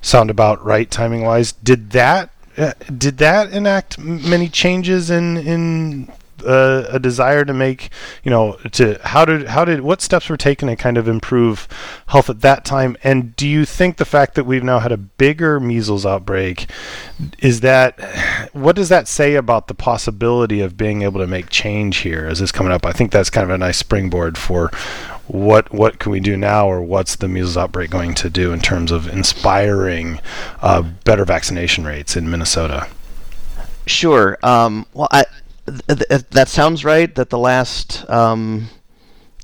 [0.00, 1.52] sound about right, timing wise?
[1.52, 6.10] Did that uh, did that enact m- many changes in in
[6.44, 7.90] uh, a desire to make
[8.22, 11.68] you know to how did how did what steps were taken to kind of improve
[12.08, 12.96] health at that time?
[13.02, 16.68] And do you think the fact that we've now had a bigger measles outbreak
[17.38, 18.00] is that
[18.52, 22.40] what does that say about the possibility of being able to make change here as
[22.40, 22.84] this coming up?
[22.84, 24.70] I think that's kind of a nice springboard for
[25.26, 28.60] what what can we do now or what's the measles outbreak going to do in
[28.60, 30.20] terms of inspiring
[30.60, 32.88] uh, better vaccination rates in minnesota?
[33.86, 34.38] Sure.
[34.42, 35.24] Um, well, I,
[35.66, 37.14] th- th- that sounds right.
[37.14, 38.68] That the last um,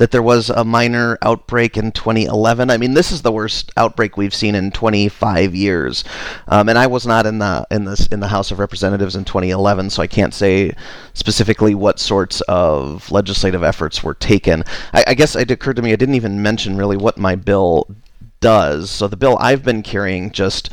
[0.00, 2.70] that there was a minor outbreak in 2011.
[2.70, 6.04] I mean, this is the worst outbreak we've seen in 25 years.
[6.48, 9.26] Um, and I was not in the in this in the House of Representatives in
[9.26, 10.72] 2011, so I can't say
[11.12, 14.64] specifically what sorts of legislative efforts were taken.
[14.94, 17.86] I, I guess it occurred to me I didn't even mention really what my bill
[18.40, 18.90] does.
[18.90, 20.70] So the bill I've been carrying just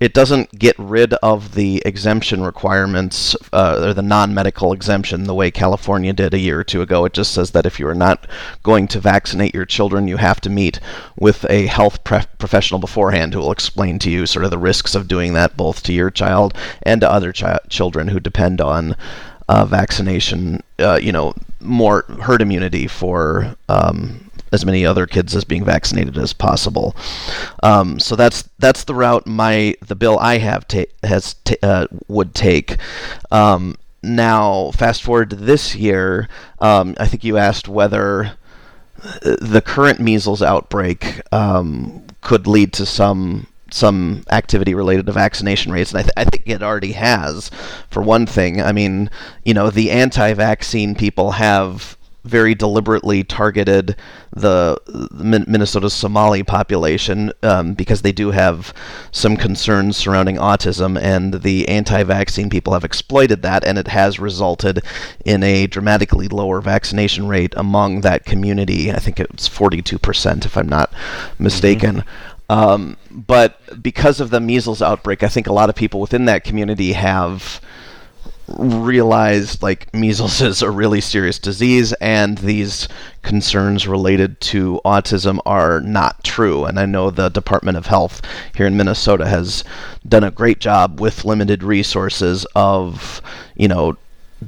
[0.00, 5.50] it doesn't get rid of the exemption requirements uh, or the non-medical exemption the way
[5.50, 7.04] California did a year or two ago.
[7.04, 8.28] It just says that if you are not
[8.62, 10.78] going to vaccinate your children, you have to meet
[11.18, 14.94] with a health pre- professional beforehand who will explain to you sort of the risks
[14.94, 18.94] of doing that, both to your child and to other chi- children who depend on
[19.48, 20.62] uh, vaccination.
[20.78, 23.56] Uh, you know, more herd immunity for.
[23.68, 26.96] Um, as many other kids as being vaccinated as possible.
[27.62, 32.34] Um, so that's that's the route my the bill I have ta- has uh, would
[32.34, 32.76] take.
[33.30, 36.28] Um, now, fast forward to this year,
[36.60, 38.36] um, I think you asked whether
[39.02, 45.72] uh, the current measles outbreak um, could lead to some some activity related to vaccination
[45.72, 47.50] rates, and I, th- I think it already has.
[47.90, 49.10] For one thing, I mean,
[49.44, 53.96] you know, the anti-vaccine people have very deliberately targeted
[54.32, 54.78] the
[55.12, 58.74] Min- Minnesota Somali population um, because they do have
[59.10, 64.82] some concerns surrounding autism, and the anti-vaccine people have exploited that, and it has resulted
[65.24, 68.92] in a dramatically lower vaccination rate among that community.
[68.92, 70.92] I think it's 42%, if I'm not
[71.38, 72.04] mistaken.
[72.50, 76.44] Um, but because of the measles outbreak, I think a lot of people within that
[76.44, 77.60] community have
[78.56, 82.88] realized like measles is a really serious disease and these
[83.22, 86.64] concerns related to autism are not true.
[86.64, 88.22] And i know the department of health
[88.54, 89.64] here in minnesota has
[90.06, 93.20] done a great job with limited resources of
[93.56, 93.96] you know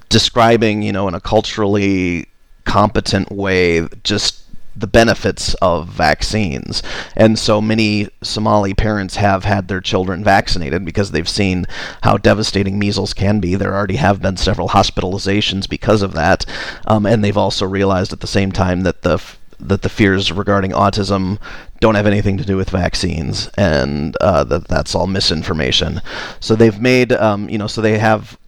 [0.09, 2.27] describing you know in a culturally
[2.65, 4.40] competent way just
[4.81, 6.83] the benefits of vaccines.
[7.15, 11.67] And so many Somali parents have had their children vaccinated because they've seen
[12.03, 13.55] how devastating measles can be.
[13.55, 16.45] There already have been several hospitalizations because of that.
[16.87, 19.23] Um, and they've also realized at the same time that the
[19.63, 21.39] that the fears regarding autism
[21.81, 26.01] don't have anything to do with vaccines, and uh, that that's all misinformation.
[26.41, 28.39] So they've made, um, you know, so they have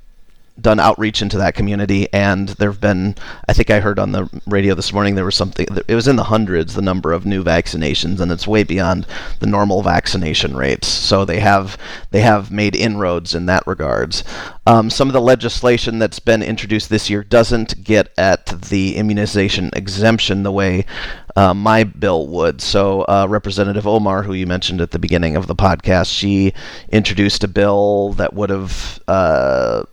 [0.61, 3.14] done outreach into that community and there have been
[3.48, 6.16] i think i heard on the radio this morning there was something it was in
[6.16, 9.07] the hundreds the number of new vaccinations and it's way beyond
[9.40, 11.78] the normal vaccination rates so they have
[12.11, 14.22] they have made inroads in that regards
[14.66, 19.70] um, some of the legislation that's been introduced this year doesn't get at the immunization
[19.72, 20.86] exemption the way
[21.34, 22.61] uh, my bill would.
[22.61, 26.53] So, uh, Representative Omar, who you mentioned at the beginning of the podcast, she
[26.90, 29.84] introduced a bill that would have uh,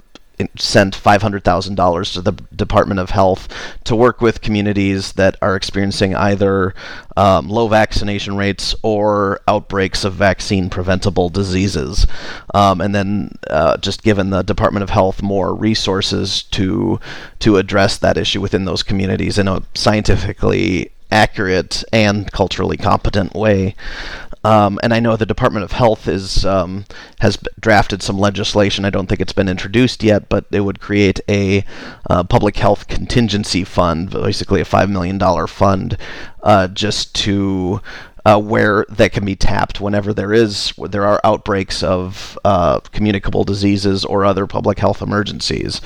[0.57, 3.47] sent $500,000 to the Department of Health
[3.83, 6.73] to work with communities that are experiencing either
[7.17, 12.07] um, low vaccination rates or outbreaks of vaccine preventable diseases.
[12.53, 16.99] Um, and then uh, just given the Department of Health more resources to
[17.39, 23.75] to address that issue within those communities in a scientifically accurate and culturally competent way.
[24.43, 26.85] Um, and I know the Department of Health is um,
[27.19, 28.85] has drafted some legislation.
[28.85, 31.65] I don't think it's been introduced yet, but it would create a
[32.09, 35.97] uh, public health contingency fund, basically a five million dollar fund,
[36.41, 37.81] uh, just to
[38.29, 43.43] uh, where that can be tapped whenever there is there are outbreaks of uh, communicable
[43.43, 45.81] diseases or other public health emergencies.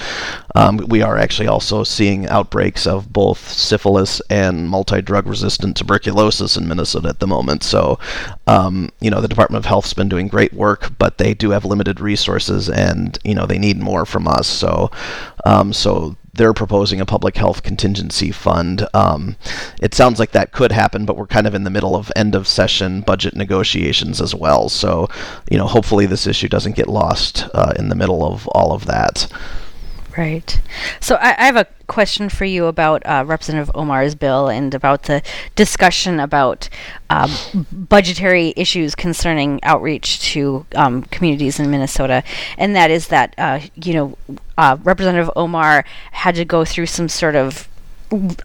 [0.53, 6.67] Um, we are actually also seeing outbreaks of both syphilis and multi-drug resistant tuberculosis in
[6.67, 7.63] Minnesota at the moment.
[7.63, 7.97] So,
[8.45, 11.63] um, you know, the Department of Health's been doing great work, but they do have
[11.63, 14.47] limited resources, and you know they need more from us.
[14.47, 14.91] So,
[15.45, 18.87] um, so they're proposing a public health contingency fund.
[18.93, 19.35] Um,
[19.81, 22.33] it sounds like that could happen, but we're kind of in the middle of end
[22.33, 24.67] of session budget negotiations as well.
[24.69, 25.09] So,
[25.49, 28.85] you know, hopefully this issue doesn't get lost uh, in the middle of all of
[28.87, 29.27] that.
[30.15, 30.61] Right.
[30.99, 35.03] So I, I have a question for you about uh, Representative Omar's bill and about
[35.03, 35.23] the
[35.55, 36.69] discussion about
[37.09, 37.31] um,
[37.71, 42.23] budgetary issues concerning outreach to um, communities in Minnesota,
[42.59, 44.17] and that is that uh, you know
[44.57, 47.67] uh, Representative Omar had to go through some sort of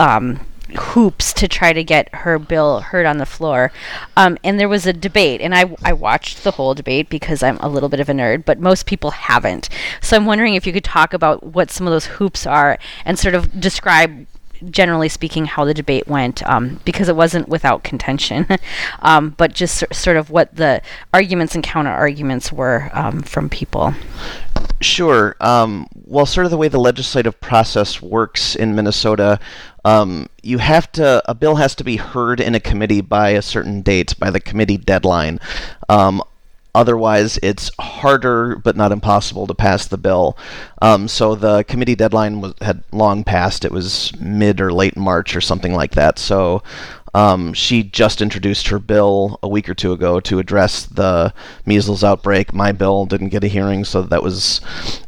[0.01, 0.41] um,
[0.77, 3.73] hoops to try to get her bill heard on the floor.
[4.17, 7.59] Um, and there was a debate, and I, I watched the whole debate because I'm
[7.59, 9.69] a little bit of a nerd, but most people haven't.
[10.01, 13.19] So I'm wondering if you could talk about what some of those hoops are and
[13.19, 14.27] sort of describe
[14.71, 18.47] generally speaking, how the debate went, um, because it wasn't without contention,
[19.01, 20.83] um, but just sort of what the
[21.13, 23.95] arguments and counter arguments were um, from people.
[24.81, 25.37] Sure.
[25.41, 29.41] Um, well, sort of the way the legislative process works in Minnesota,
[29.85, 33.43] um, you have to a bill has to be heard in a committee by a
[33.43, 35.41] certain date, by the committee deadline.
[35.89, 36.23] Um,
[36.79, 40.39] otherwise, it's harder but not impossible to pass the bill.
[40.81, 43.65] Um, so the committee deadline was, had long passed.
[43.65, 46.21] It was mid or late March or something like that.
[46.21, 46.63] So
[47.15, 51.35] um, she just introduced her bill a week or two ago to address the
[51.67, 52.53] measles outbreak.
[52.53, 54.61] My bill didn't get a hearing, so that was,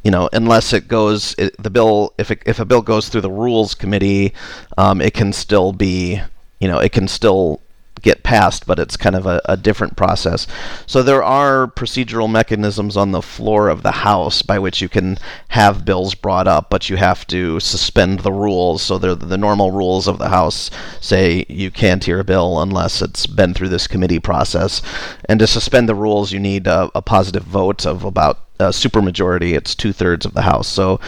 [0.03, 3.21] you know, unless it goes, it, the bill, if it, if a bill goes through
[3.21, 4.35] the rules committee,
[4.77, 6.21] um, it can still be,
[6.59, 7.61] you know, it can still
[8.03, 10.47] get passed, but it's kind of a, a, different process.
[10.87, 15.19] So there are procedural mechanisms on the floor of the House by which you can
[15.49, 18.83] have bills brought up, but you have to suspend the rules.
[18.83, 20.71] So the the normal rules of the House
[21.01, 24.83] say you can't hear a bill unless it's been through this committee process.
[25.29, 29.57] And to suspend the rules, you need a, a positive vote of about a supermajority.
[29.57, 30.69] It's two thirds of the House.
[30.69, 31.01] So,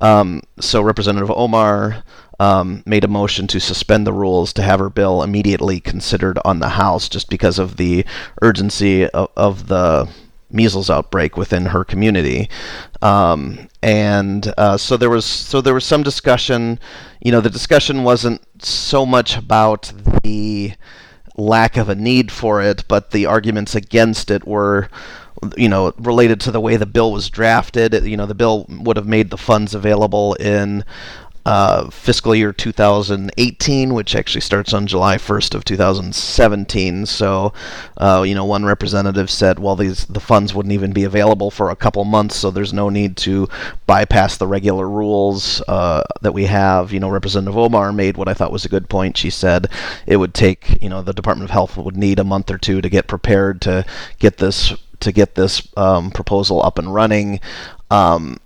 [0.00, 2.04] um, so Representative Omar
[2.38, 6.60] um, made a motion to suspend the rules to have her bill immediately considered on
[6.60, 8.04] the House just because of the
[8.42, 10.08] urgency of, of the
[10.50, 12.48] measles outbreak within her community.
[13.02, 16.78] Um, and uh, so there was so there was some discussion.
[17.20, 19.92] You know, the discussion wasn't so much about
[20.22, 20.74] the
[21.36, 24.88] lack of a need for it, but the arguments against it were
[25.56, 27.94] you know, related to the way the bill was drafted.
[28.04, 30.84] You know, the bill would have made the funds available in
[31.48, 37.06] uh, fiscal year 2018, which actually starts on July 1st of 2017.
[37.06, 37.54] So,
[37.96, 41.70] uh, you know, one representative said, well, these the funds wouldn't even be available for
[41.70, 43.48] a couple months, so there's no need to
[43.86, 46.92] bypass the regular rules uh, that we have.
[46.92, 49.16] You know, Representative Omar made what I thought was a good point.
[49.16, 49.68] She said
[50.06, 52.82] it would take, you know, the Department of Health would need a month or two
[52.82, 53.86] to get prepared to
[54.18, 57.40] get this to get this um, proposal up and running.
[57.90, 58.38] Um,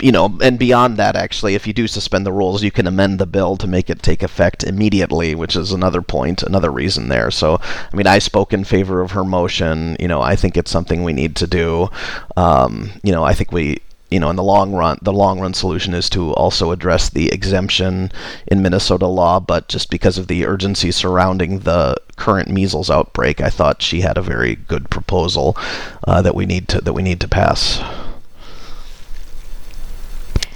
[0.00, 3.18] you know, and beyond that, actually, if you do suspend the rules, you can amend
[3.18, 7.30] the bill to make it take effect immediately, which is another point, another reason there.
[7.30, 9.96] So, I mean, I spoke in favor of her motion.
[10.00, 11.90] You know, I think it's something we need to do.
[12.36, 13.78] Um, you know, I think we,
[14.10, 17.32] you know, in the long run, the long run solution is to also address the
[17.32, 18.12] exemption
[18.46, 19.40] in Minnesota law.
[19.40, 24.16] But just because of the urgency surrounding the current measles outbreak, I thought she had
[24.16, 25.56] a very good proposal
[26.06, 27.82] uh, that we need to that we need to pass.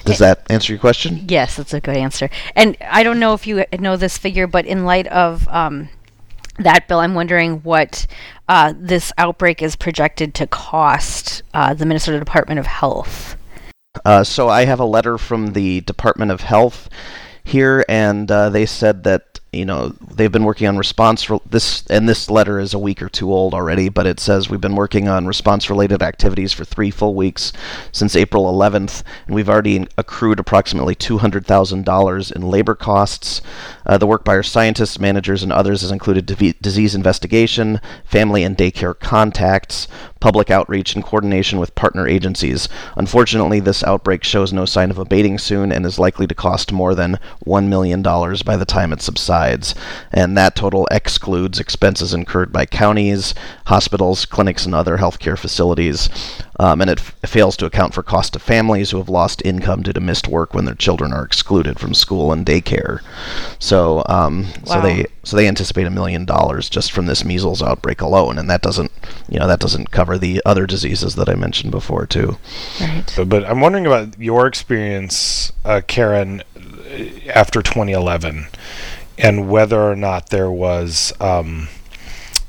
[0.05, 1.26] Does that answer your question?
[1.28, 2.30] Yes, that's a good answer.
[2.57, 5.88] And I don't know if you know this figure, but in light of um,
[6.59, 8.07] that bill, I'm wondering what
[8.48, 13.36] uh, this outbreak is projected to cost uh, the Minnesota Department of Health.
[14.05, 16.88] Uh, so I have a letter from the Department of Health
[17.43, 21.84] here, and uh, they said that you know they've been working on response re- this
[21.88, 24.76] and this letter is a week or two old already but it says we've been
[24.76, 27.53] working on response related activities for three full weeks
[27.90, 33.42] since april 11th and we've already accrued approximately $200000 in labor costs
[33.86, 36.26] uh, the work by our scientists managers and others has included
[36.61, 39.88] disease investigation family and daycare contacts
[40.20, 42.68] public outreach and coordination with partner agencies.
[42.96, 46.94] Unfortunately, this outbreak shows no sign of abating soon and is likely to cost more
[46.94, 49.39] than $1 million by the time it subsides.
[50.12, 53.34] And that total excludes expenses incurred by counties,
[53.66, 56.09] hospitals, clinics, and other healthcare facilities.
[56.59, 59.82] Um, and it f- fails to account for cost to families who have lost income
[59.82, 63.01] due to missed work when their children are excluded from school and daycare.
[63.59, 64.74] So, um, wow.
[64.74, 68.51] so they so they anticipate a million dollars just from this measles outbreak alone, and
[68.51, 68.90] that doesn't
[69.28, 72.36] you know that doesn't cover the other diseases that I mentioned before too.
[72.81, 73.10] Right.
[73.16, 76.43] But, but I'm wondering about your experience, uh, Karen,
[77.32, 78.47] after 2011,
[79.22, 81.68] and whether or not there was um,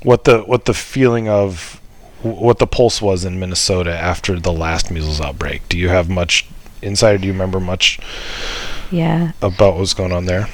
[0.02, 1.80] what the what the feeling of
[2.22, 5.68] what the pulse was in Minnesota after the last measles outbreak.
[5.68, 6.46] Do you have much
[6.80, 7.18] insider?
[7.18, 7.98] Do you remember much
[8.90, 9.32] Yeah.
[9.42, 10.48] about what was going on there?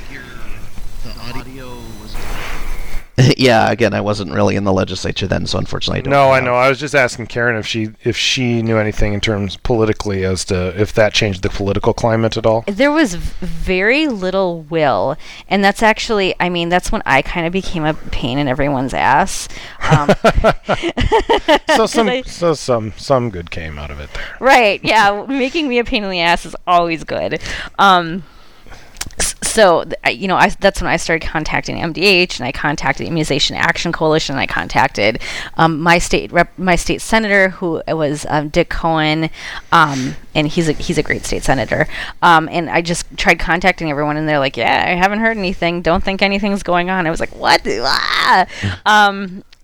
[3.36, 6.40] yeah, again, I wasn't really in the legislature then, so unfortunately, I don't No, I
[6.40, 6.54] know.
[6.54, 10.44] I was just asking Karen if she if she knew anything in terms politically as
[10.46, 12.64] to if that changed the political climate at all.
[12.66, 15.16] There was very little will,
[15.48, 18.94] and that's actually, I mean, that's when I kind of became a pain in everyone's
[18.94, 19.48] ass.
[19.90, 20.10] Um,
[21.76, 24.24] So some I- so some some good came out of it there.
[24.40, 24.82] right?
[24.84, 27.40] Yeah, making me a pain in the ass is always good.
[27.78, 28.37] Um, s-
[29.42, 33.56] so you know, I, that's when I started contacting MDH, and I contacted the Immunization
[33.56, 35.20] Action Coalition, and I contacted
[35.56, 39.30] um, my state rep, my state senator, who was um, Dick Cohen,
[39.72, 41.88] um, and he's a he's a great state senator.
[42.22, 45.82] Um, and I just tried contacting everyone, and they're like, "Yeah, I haven't heard anything.
[45.82, 48.46] Don't think anything's going on." I was like, "What?" Ah!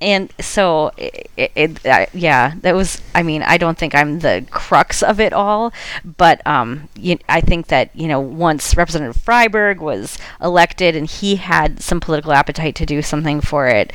[0.00, 4.18] And so it, it, it uh, yeah that was i mean i don't think i'm
[4.20, 5.72] the crux of it all
[6.04, 11.36] but um you, i think that you know once representative freiberg was elected and he
[11.36, 13.92] had some political appetite to do something for it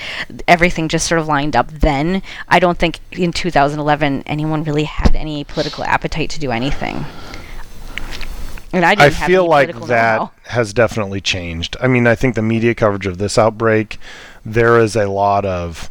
[0.47, 5.15] everything just sort of lined up then i don't think in 2011 anyone really had
[5.15, 7.05] any political appetite to do anything
[8.71, 10.31] and I, I feel like that know-how.
[10.43, 11.75] has definitely changed.
[11.81, 13.97] I mean, I think the media coverage of this outbreak,
[14.45, 15.89] there is a lot of.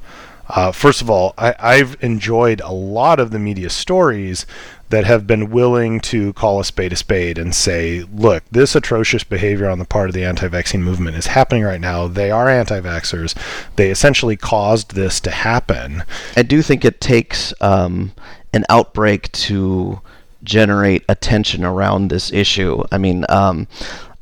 [0.50, 4.46] Uh, first of all, I, I've enjoyed a lot of the media stories
[4.90, 9.24] that have been willing to call a spade a spade and say, look, this atrocious
[9.24, 12.08] behavior on the part of the anti vaccine movement is happening right now.
[12.08, 13.34] They are anti vaxxers.
[13.76, 16.04] They essentially caused this to happen.
[16.36, 18.12] I do think it takes um,
[18.52, 20.00] an outbreak to
[20.42, 22.82] generate attention around this issue.
[22.90, 23.68] I mean, um,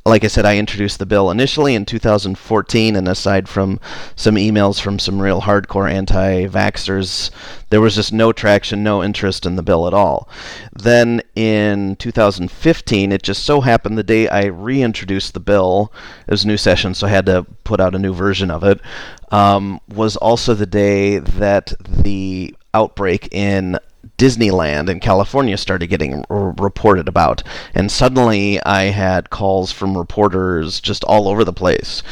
[0.07, 3.81] like I said, I introduced the bill initially in 2014, and aside from
[4.15, 7.31] some emails from some real hardcore anti vaxxers,
[7.70, 10.28] there was just no traction, no interest in the bill at all.
[10.73, 15.93] Then in 2015, it just so happened the day I reintroduced the bill,
[16.27, 18.62] it was a new session, so I had to put out a new version of
[18.62, 18.81] it,
[19.33, 23.78] um, was also the day that the outbreak in
[24.19, 27.43] Disneyland in California started getting r- reported about,
[27.74, 32.03] and suddenly I had calls from reporters just all over the place,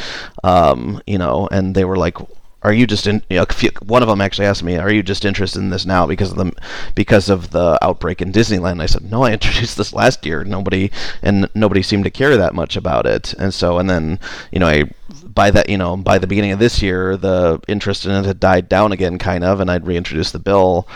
[0.43, 2.17] um, you know, and they were like,
[2.65, 5.23] "Are you just in?" You know, one of them actually asked me, "Are you just
[5.23, 6.51] interested in this now because of the
[6.95, 10.43] because of the outbreak in Disneyland?" I said, "No, I introduced this last year.
[10.43, 10.89] Nobody
[11.21, 14.19] and nobody seemed to care that much about it." And so, and then
[14.51, 14.85] you know, I
[15.23, 18.39] by that you know by the beginning of this year, the interest in it had
[18.39, 20.87] died down again, kind of, and I'd reintroduced the bill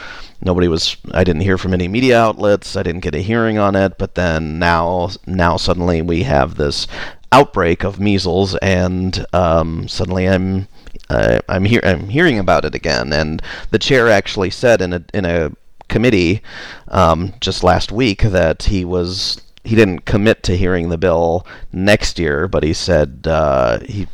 [0.42, 3.76] nobody was i didn't hear from any media outlets i didn't get a hearing on
[3.76, 6.88] it but then now now suddenly we have this
[7.32, 10.68] outbreak of measles and um, suddenly i'm
[11.10, 13.42] uh, i'm here i'm hearing about it again and
[13.72, 15.52] the chair actually said in a in a
[15.88, 16.42] committee
[16.90, 22.18] um, just last week that he was he didn't commit to hearing the bill next
[22.18, 24.08] year, but he said uh, he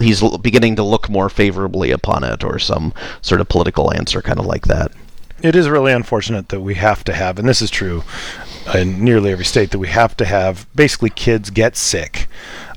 [0.00, 2.92] he's beginning to look more favorably upon it, or some
[3.22, 4.92] sort of political answer, kind of like that.
[5.42, 8.02] it is really unfortunate that we have to have, and this is true
[8.74, 12.28] in nearly every state, that we have to have basically kids get sick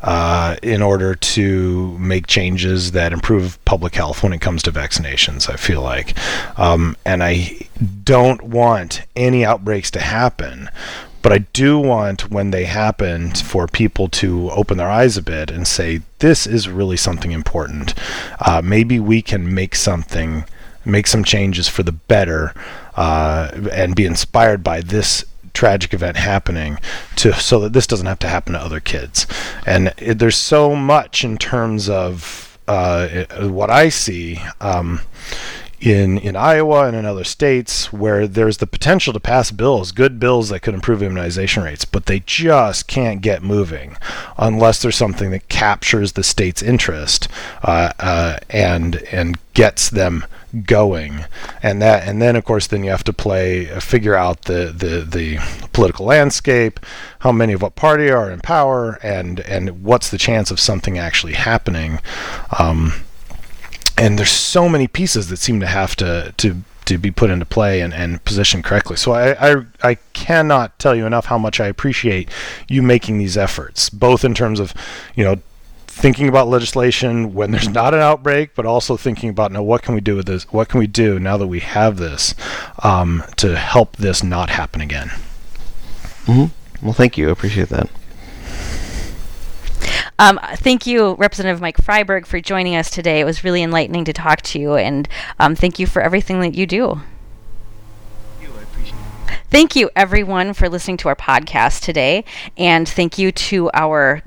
[0.01, 5.49] uh, in order to make changes that improve public health when it comes to vaccinations.
[5.49, 6.17] I feel like,
[6.59, 7.67] um, and I
[8.03, 10.69] don't want any outbreaks to happen.
[11.23, 15.51] But I do want, when they happen, for people to open their eyes a bit
[15.51, 17.93] and say, this is really something important.
[18.39, 20.45] Uh, maybe we can make something
[20.85, 22.53] make some changes for the better
[22.95, 25.25] uh, and be inspired by this
[25.57, 26.77] tragic event happening
[27.15, 29.25] to so that this doesn't have to happen to other kids.
[29.65, 34.99] And it, there's so much in terms of uh, i- what I see um,
[35.79, 40.19] in in Iowa and in other states where there's the potential to pass bills, good
[40.19, 43.95] bills that could improve immunization rates, but they just can't get moving
[44.37, 47.27] unless there's something that captures the state's interest
[47.63, 50.25] uh, uh, and and gets them
[50.65, 51.25] going
[51.61, 54.73] and that and then of course then you have to play uh, figure out the
[54.75, 56.79] the the political landscape
[57.19, 60.97] how many of what party are in power and and what's the chance of something
[60.97, 61.99] actually happening
[62.59, 62.93] um,
[63.97, 67.45] and there's so many pieces that seem to have to to to be put into
[67.45, 68.95] play and, and positioned correctly.
[68.95, 72.29] So I, I I cannot tell you enough how much I appreciate
[72.67, 74.73] you making these efforts, both in terms of,
[75.13, 75.35] you know,
[75.97, 79.95] thinking about legislation when there's not an outbreak, but also thinking about now what can
[79.95, 80.43] we do with this?
[80.53, 82.35] What can we do now that we have this
[82.83, 85.09] um, to help this not happen again?
[86.25, 86.45] hmm
[86.81, 87.29] Well, thank you.
[87.29, 87.89] I appreciate that.
[90.19, 93.19] Um, thank you, Representative Mike Freiberg, for joining us today.
[93.19, 95.07] It was really enlightening to talk to you, and
[95.39, 97.01] um, thank you for everything that you do.
[99.49, 102.25] Thank you, everyone, for listening to our podcast today,
[102.57, 104.21] and thank you to our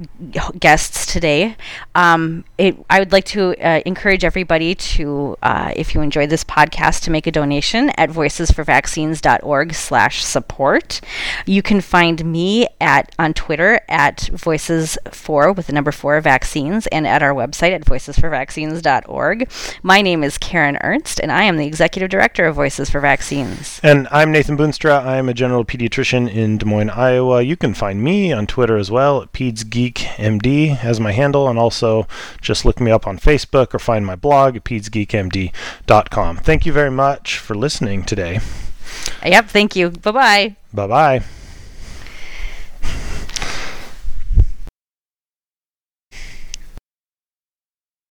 [0.58, 1.56] guests today.
[1.94, 6.42] Um, it, I would like to uh, encourage everybody to, uh, if you enjoyed this
[6.42, 11.00] podcast, to make a donation at voicesforvaccines.org/support.
[11.44, 17.06] You can find me at on Twitter at voices4 with the number four vaccines, and
[17.06, 19.50] at our website at voicesforvaccines.org.
[19.82, 23.80] My name is Karen Ernst, and I am the executive director of Voices for Vaccines.
[23.82, 25.09] And I'm Nathan Boonstra.
[25.10, 27.42] I am a general pediatrician in Des Moines, Iowa.
[27.42, 32.06] You can find me on Twitter as well at PedsGeekMD as my handle, and also
[32.40, 36.36] just look me up on Facebook or find my blog at PedsGeekMD.com.
[36.36, 38.38] Thank you very much for listening today.
[39.26, 39.90] Yep, thank you.
[39.90, 40.56] Bye bye.
[40.72, 41.24] Bye bye.